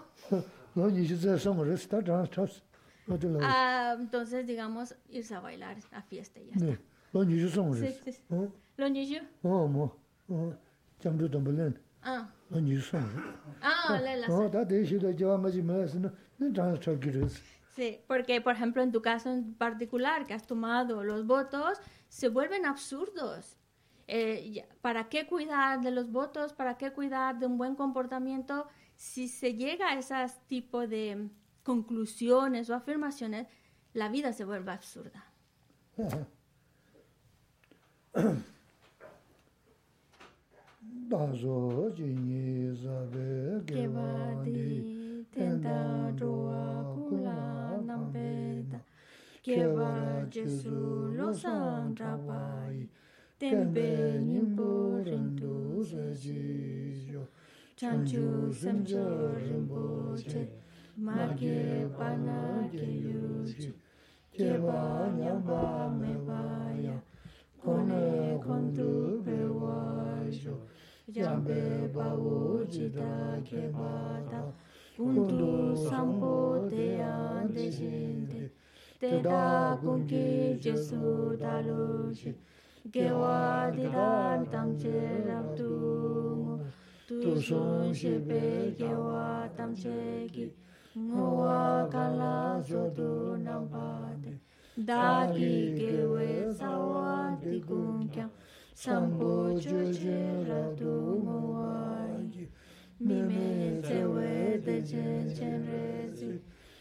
[3.07, 3.44] Otro lado.
[3.44, 6.82] Ah, entonces, digamos, irse a bailar a fiesta y ya está.
[7.14, 8.22] Los niños son sí, sí, sí.
[8.30, 8.49] ¿Eh?
[8.78, 9.23] Los niños.
[9.44, 9.98] Oh, mo.
[10.30, 10.53] Oh,
[10.99, 11.78] chambu tambalén.
[12.02, 12.30] Ah.
[12.49, 13.06] Los niños son.
[13.61, 14.28] Ah, la la.
[14.30, 16.11] Oh, da de eso lleva más y más, no.
[16.40, 17.41] No tan tranquilos.
[17.76, 21.80] Sí, porque por ejemplo en tu caso en particular que has tomado los votos
[22.10, 23.57] se vuelven absurdos.
[24.07, 26.52] Eh, ¿Para qué cuidar de los votos?
[26.53, 30.15] ¿Para qué cuidar de un buen comportamiento si se llega a ese
[30.48, 31.30] tipo de
[31.64, 33.48] conclusiones o afirmaciones,
[33.94, 35.26] la vida se vuelve absurda.
[61.06, 62.40] ma ge pa na
[62.72, 63.69] ge yu chi
[64.38, 64.82] ge ba
[65.18, 66.41] nya ba me ba
[66.86, 66.98] ya
[67.61, 68.06] ko ne
[68.44, 68.90] kon tu
[69.26, 69.80] pe wa
[70.40, 70.56] sho
[71.18, 73.14] ya be ba wo ji da
[73.49, 74.41] ge ba da
[75.06, 75.49] un tu
[75.88, 76.36] sam po
[76.69, 77.18] te ya
[77.56, 78.44] de jin de
[79.02, 79.44] te da
[79.82, 82.32] kun ki je su da lo shi
[82.94, 84.98] ge wa di dan tam che
[85.28, 85.72] ra tu
[87.07, 88.44] tu shon she be
[88.78, 90.45] ge wa tam che ki
[91.00, 94.34] nguwa kala jodu nampade
[94.78, 98.30] daki kewe sawa dikunkyam
[98.74, 100.20] sambo juje
[100.50, 102.08] radu nguwa
[103.00, 105.06] mime tewe deje
[105.36, 106.40] chenrezi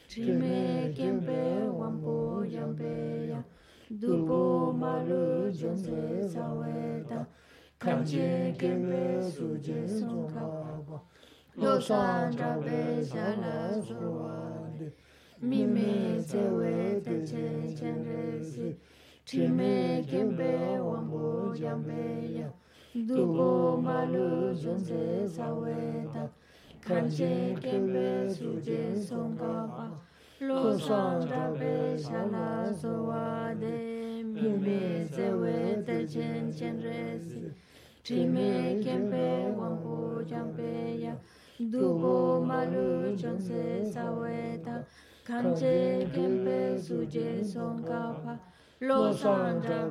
[0.09, 1.41] trime kempe
[1.79, 3.43] wampo yampeya
[3.91, 7.27] dupo maru jonse saweta
[7.79, 10.60] kanje kempe suje sonkawa
[11.61, 14.93] san trabe shana suwale
[15.43, 18.77] mime tsewe teche chenresi
[19.27, 22.51] chime kempe wambu jambe ya
[23.07, 26.31] dubo malu junse saweta
[26.81, 29.91] kanche kempe suje songkapa
[30.41, 37.53] lo san trabe shana suwade mime tsewe teche chenresi
[38.03, 41.15] chime kempe wambu jambe ya
[41.69, 44.83] Dubo malu jonse saweta
[45.27, 48.39] Kanche kempe suje songkapa
[48.81, 49.85] lo san da